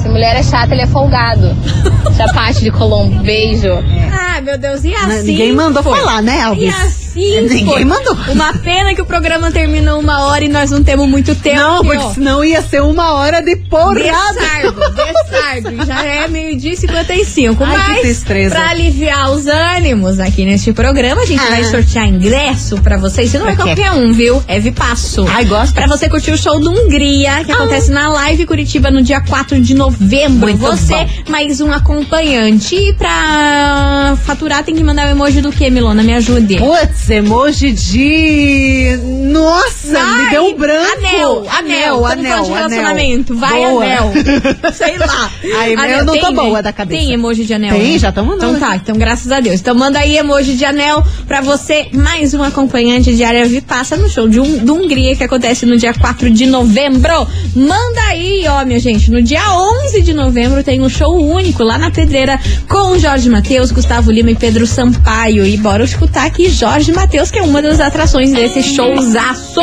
Se 0.00 0.08
mulher 0.08 0.36
é 0.36 0.42
chata, 0.42 0.72
ele 0.74 0.82
é 0.82 0.86
folgado. 0.86 1.54
Chapate 2.16 2.60
de 2.60 2.70
Colombo, 2.70 3.22
beijo. 3.22 3.68
Ah, 4.12 4.40
meu 4.40 4.58
Deus, 4.58 4.84
e 4.84 4.94
assim? 4.94 5.22
Ninguém 5.28 5.52
mandou 5.52 5.82
foi? 5.82 5.98
falar, 5.98 6.20
né, 6.22 6.42
Alves? 6.42 6.64
E 6.64 6.68
assim 6.68 7.02
Ninguém 7.42 7.64
foi. 7.66 7.84
mandou. 7.84 8.16
Uma 8.28 8.54
pena 8.54 8.94
que 8.94 9.00
o 9.02 9.06
programa 9.06 9.50
termina 9.50 9.94
uma 9.96 10.24
hora 10.26 10.44
e 10.44 10.48
nós 10.48 10.70
não 10.70 10.82
temos 10.82 11.06
muito 11.08 11.34
tempo. 11.34 11.56
Não, 11.60 11.76
porque, 11.82 11.96
porque 11.98 12.04
ó, 12.10 12.14
senão 12.14 12.44
ia 12.44 12.60
ser 12.62 12.82
uma 12.82 13.12
hora 13.14 13.40
de 13.42 13.54
porrada. 13.56 14.00
Desargo, 14.02 14.80
desargo. 14.80 15.84
Já 15.86 16.04
é 16.04 16.26
meio-dia 16.28 16.72
e 16.72 16.76
55. 16.76 17.62
Ai, 17.64 18.00
que 18.00 18.06
Mas, 18.08 18.24
pra 18.50 18.70
aliviar 18.70 19.30
os 19.30 19.46
ânimos 19.46 20.18
aqui 20.20 20.44
neste 20.46 20.72
programa, 20.72 21.22
a 21.22 21.26
gente 21.26 21.42
Ah. 21.42 21.50
vai 21.50 21.64
sortear 21.64 22.06
ingresso 22.08 22.80
pra 22.80 22.96
vocês. 22.96 23.32
E 23.34 23.38
não 23.38 23.48
é 23.48 23.56
qualquer 23.56 23.92
um, 23.92 24.12
viu? 24.12 24.42
É 24.48 24.58
Vipasso. 24.58 25.26
Ai, 25.28 25.44
gosto. 25.44 25.74
Pra 25.74 25.86
você 25.86 26.08
curtir 26.08 26.30
o 26.32 26.38
show 26.38 26.58
do 26.60 26.70
Hungria, 26.70 27.44
que 27.44 27.52
acontece 27.52 27.90
na 27.90 28.08
Live 28.08 28.46
Curitiba 28.46 28.90
no 28.90 29.02
dia 29.02 29.20
4 29.20 29.60
de 29.60 29.74
novembro. 29.74 29.81
Muito 29.90 30.58
você, 30.58 30.94
mais 31.28 31.60
um 31.60 31.72
acompanhante. 31.72 32.74
E 32.74 32.92
pra 32.92 34.16
faturar, 34.24 34.62
tem 34.62 34.74
que 34.74 34.84
mandar 34.84 35.08
o 35.08 35.10
emoji 35.10 35.40
do 35.40 35.50
que, 35.50 35.68
Milona? 35.70 36.02
Me 36.02 36.14
ajude. 36.14 36.56
Putz, 36.56 37.10
emoji 37.10 37.72
de. 37.72 38.98
Nossa, 39.02 39.92
Vai, 39.92 40.24
me 40.24 40.30
deu 40.30 40.44
um 40.44 40.54
branco. 40.56 40.92
Anel, 40.92 41.46
anel, 41.50 42.06
anel, 42.06 42.06
falando 42.06 42.20
de 42.20 42.28
anel. 42.28 42.54
relacionamento. 42.54 43.34
Vai, 43.36 43.60
Boa. 43.60 43.84
anel. 43.84 44.12
Sei 44.72 44.96
lá. 44.98 45.30
Ai, 45.58 45.74
Anel, 45.74 45.98
eu 45.98 46.04
não 46.04 46.16
tô 46.16 46.26
tem, 46.26 46.34
boa 46.34 46.52
né? 46.54 46.62
da 46.62 46.72
cabeça. 46.72 47.00
Tem 47.00 47.12
emoji 47.12 47.44
de 47.44 47.54
anel. 47.54 47.74
Tem, 47.74 47.92
né? 47.94 47.98
já 47.98 48.12
tô 48.12 48.22
mandando 48.22 48.56
Então 48.56 48.68
tá, 48.68 48.76
então 48.76 48.96
graças 48.96 49.32
a 49.32 49.40
Deus. 49.40 49.60
Então 49.60 49.74
manda 49.74 49.98
aí 49.98 50.16
emoji 50.16 50.54
de 50.54 50.64
anel 50.64 51.02
pra 51.26 51.40
você, 51.40 51.88
mais 51.92 52.34
um 52.34 52.42
acompanhante 52.42 53.14
de 53.16 53.24
área 53.24 53.46
Vipassa 53.46 53.96
no 53.96 54.08
show 54.08 54.28
de 54.28 54.38
um, 54.38 54.58
do 54.58 54.74
Hungria 54.74 55.16
que 55.16 55.24
acontece 55.24 55.66
no 55.66 55.76
dia 55.76 55.92
4 55.94 56.30
de 56.30 56.46
novembro. 56.46 57.26
Manda 57.56 58.00
aí, 58.08 58.44
ó, 58.48 58.64
minha 58.64 58.78
gente. 58.78 59.10
No 59.10 59.22
dia 59.22 59.42
11 59.52 59.71
de 60.02 60.12
novembro 60.12 60.62
tem 60.62 60.80
um 60.80 60.88
show 60.88 61.14
único 61.16 61.62
lá 61.62 61.78
na 61.78 61.90
Pedreira 61.90 62.38
com 62.68 62.98
Jorge 62.98 63.28
Matheus, 63.28 63.70
Gustavo 63.70 64.10
Lima 64.10 64.30
e 64.30 64.34
Pedro 64.34 64.66
Sampaio. 64.66 65.46
E 65.46 65.56
bora 65.56 65.84
escutar 65.84 66.26
aqui 66.26 66.48
Jorge 66.48 66.92
Matheus, 66.92 67.30
que 67.30 67.38
é 67.38 67.42
uma 67.42 67.62
das 67.62 67.80
atrações 67.80 68.32
desse 68.32 68.62
showzaço. 68.62 69.60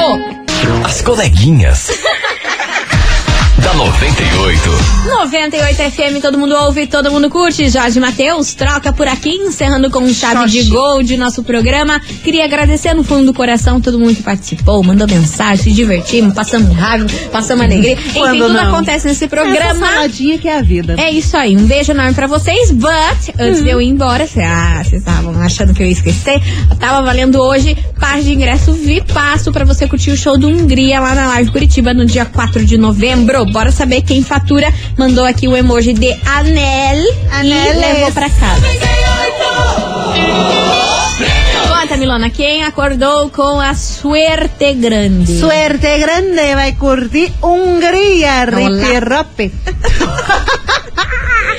As 0.86 1.02
coleguinhas. 1.02 1.90
da 3.70 3.76
98. 3.76 4.70
98 5.06 5.76
FM, 5.92 6.22
todo 6.22 6.38
mundo 6.40 6.56
ouve, 6.56 6.88
todo 6.88 7.12
mundo 7.12 7.30
curte. 7.30 7.70
Jorge 7.70 8.00
Matheus, 8.00 8.54
troca 8.56 8.92
por 8.92 9.08
aqui, 9.08 9.30
encerrando 9.30 9.90
com 9.92 10.08
chave 10.14 10.42
Xoxi. 10.42 10.64
de 10.64 10.70
gol 10.70 11.04
de 11.04 11.18
nosso 11.18 11.44
programa. 11.44 12.00
Queria 12.24 12.46
agradecer 12.46 12.94
no 12.96 13.04
fundo 13.04 13.28
do 13.28 13.34
coração 13.34 13.80
todo 13.80 14.00
mundo 14.00 14.16
que 14.16 14.24
participou, 14.24 14.84
mandou 14.84 15.08
mensagem, 15.08 15.64
se 15.66 15.72
divertimos, 15.72 16.34
passamos 16.34 16.76
raiva, 16.76 17.06
passamos 17.32 17.64
alegria. 17.66 17.94
Enfim, 18.00 18.20
Quando 18.20 18.38
tudo 18.40 18.54
não? 18.54 18.70
acontece 18.74 19.08
nesse 19.08 19.26
Essa 19.26 19.36
programa. 19.36 19.88
saladinha 19.88 20.38
que 20.40 20.48
é 20.48 20.58
a 20.58 20.62
vida. 20.62 20.96
É 20.98 21.12
isso 21.12 21.38
aí, 21.38 21.56
um 21.56 21.66
beijo 21.66 21.92
enorme 21.92 22.14
pra 22.14 22.28
vocês. 22.28 22.72
But, 22.72 23.36
antes 23.40 23.62
de 23.64 23.70
eu 23.70 23.80
ir 23.82 23.88
embora, 23.90 24.26
cê- 24.26 24.42
ah, 24.42 24.82
vocês 24.84 25.02
estavam 25.02 25.40
achando 25.42 25.74
que 25.74 25.84
eu 25.84 25.88
ia 25.88 25.94
esquecer? 25.94 26.42
Tava 26.80 27.02
valendo 27.06 27.40
hoje 27.40 27.78
par 28.00 28.22
de 28.22 28.34
ingresso 28.34 28.74
Vipasso 28.74 29.52
pra 29.52 29.66
você 29.66 29.88
curtir 29.88 30.12
o 30.12 30.18
show 30.18 30.38
do 30.38 30.48
Hungria 30.48 31.00
lá 31.00 31.14
na 31.14 31.28
Live 31.28 31.52
Curitiba 31.52 31.94
no 31.94 32.06
dia 32.06 32.26
4 32.26 32.66
de 32.66 32.78
novembro. 32.78 33.46
Bora 33.46 33.59
saber 33.72 34.02
quem 34.02 34.24
fatura. 34.24 34.74
Mandou 34.98 35.26
aqui 35.26 35.48
o 35.48 35.56
emoji 35.56 35.94
de 35.94 36.12
Anel 36.26 36.98
e 36.98 37.32
Aneles. 37.32 37.78
levou 37.78 38.12
pra 38.12 38.30
casa. 38.30 38.68
Conta, 41.68 41.98
Milona, 41.98 42.30
quem 42.30 42.64
acordou 42.64 43.30
com 43.30 43.60
a 43.60 43.74
suerte 43.74 44.74
grande? 44.74 45.40
Suerte 45.40 45.98
grande, 46.00 46.54
vai 46.56 46.74
curtir 46.74 47.32
Hungria, 47.42 48.46
Olá. 48.48 48.60
ripirope. 48.70 49.54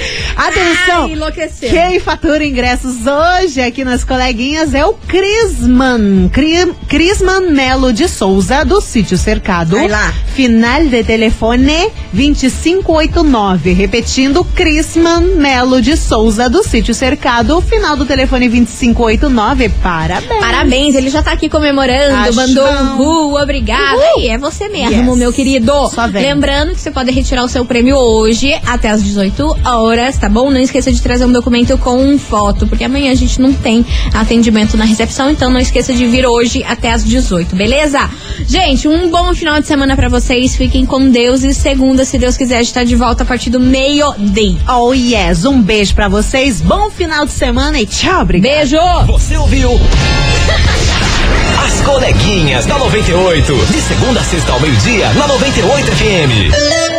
Atenção! 0.36 1.04
Ai. 1.04 1.70
Quem 1.70 2.00
fatura 2.00 2.44
ingressos 2.44 2.96
hoje 3.06 3.60
aqui 3.60 3.84
nas 3.84 4.04
coleguinhas 4.04 4.74
é 4.74 4.84
o 4.84 4.94
Crisman. 4.94 6.28
Cri- 6.32 6.72
Crisman 6.88 7.50
Melo 7.52 7.92
de 7.92 8.08
Souza, 8.08 8.64
do 8.64 8.80
Sítio 8.80 9.18
Cercado. 9.18 9.76
Vai 9.76 9.88
lá. 9.88 10.12
Final 10.34 10.84
de 10.86 11.02
telefone 11.04 11.90
2589. 12.12 13.72
Repetindo, 13.72 14.44
Crisman 14.44 15.36
Melo 15.36 15.80
de 15.80 15.96
Souza, 15.96 16.48
do 16.48 16.62
Sítio 16.62 16.94
Cercado. 16.94 17.60
Final 17.60 17.96
do 17.96 18.06
telefone 18.06 18.48
2589. 18.48 19.68
Parabéns. 19.82 20.40
Parabéns, 20.40 20.94
ele 20.94 21.10
já 21.10 21.22
tá 21.22 21.32
aqui 21.32 21.48
comemorando, 21.48 22.34
mandou 22.34 22.66
um 22.66 22.96
ru, 22.96 23.34
obrigada. 23.40 23.96
Uhul. 23.96 24.20
E 24.22 24.28
é 24.28 24.38
você 24.38 24.68
mesmo, 24.68 25.10
Yes. 25.10 25.18
meu 25.18 25.32
querido. 25.32 25.72
Só 25.90 26.06
vem. 26.08 26.22
Lembrando 26.22 26.72
que 26.74 26.80
você 26.80 26.90
pode 26.90 27.10
retirar 27.10 27.44
o 27.44 27.48
seu 27.48 27.64
prêmio 27.64 27.96
hoje 27.96 28.54
até 28.66 28.88
as 28.90 29.02
18 29.02 29.44
horas, 29.64 29.89
tá 30.18 30.28
bom? 30.28 30.50
Não 30.50 30.60
esqueça 30.60 30.92
de 30.92 31.02
trazer 31.02 31.24
um 31.24 31.32
documento 31.32 31.76
com 31.78 32.18
foto, 32.18 32.66
porque 32.66 32.84
amanhã 32.84 33.10
a 33.10 33.14
gente 33.14 33.40
não 33.40 33.52
tem 33.52 33.84
atendimento 34.14 34.76
na 34.76 34.84
recepção, 34.84 35.30
então 35.30 35.50
não 35.50 35.60
esqueça 35.60 35.92
de 35.92 36.06
vir 36.06 36.26
hoje 36.26 36.62
até 36.64 36.92
as 36.92 37.04
18, 37.04 37.56
beleza? 37.56 38.08
Gente, 38.46 38.86
um 38.86 39.10
bom 39.10 39.34
final 39.34 39.60
de 39.60 39.66
semana 39.66 39.96
pra 39.96 40.08
vocês. 40.08 40.56
Fiquem 40.56 40.86
com 40.86 41.08
Deus 41.08 41.42
e 41.42 41.52
segunda, 41.52 42.04
se 42.04 42.18
Deus 42.18 42.36
quiser, 42.36 42.58
a 42.58 42.62
gente 42.62 42.74
tá 42.74 42.84
de 42.84 42.94
volta 42.94 43.22
a 43.22 43.26
partir 43.26 43.50
do 43.50 43.58
meio-dia. 43.58 44.58
Oh 44.68 44.92
yes, 44.92 45.44
um 45.44 45.60
beijo 45.60 45.94
pra 45.94 46.08
vocês, 46.08 46.60
bom 46.60 46.90
final 46.90 47.24
de 47.24 47.32
semana 47.32 47.80
e 47.80 47.86
tchau, 47.86 48.22
obrigada. 48.22 48.56
Beijo! 48.56 48.78
Você 49.06 49.36
ouviu? 49.36 49.70
As 51.64 51.80
coleguinhas 51.82 52.66
da 52.66 52.78
98. 52.78 53.54
De 53.66 53.80
segunda 53.80 54.20
a 54.20 54.24
sexta 54.24 54.52
ao 54.52 54.60
meio-dia, 54.60 55.12
na 55.14 55.26
98 55.28 55.92
FM. 55.92 56.89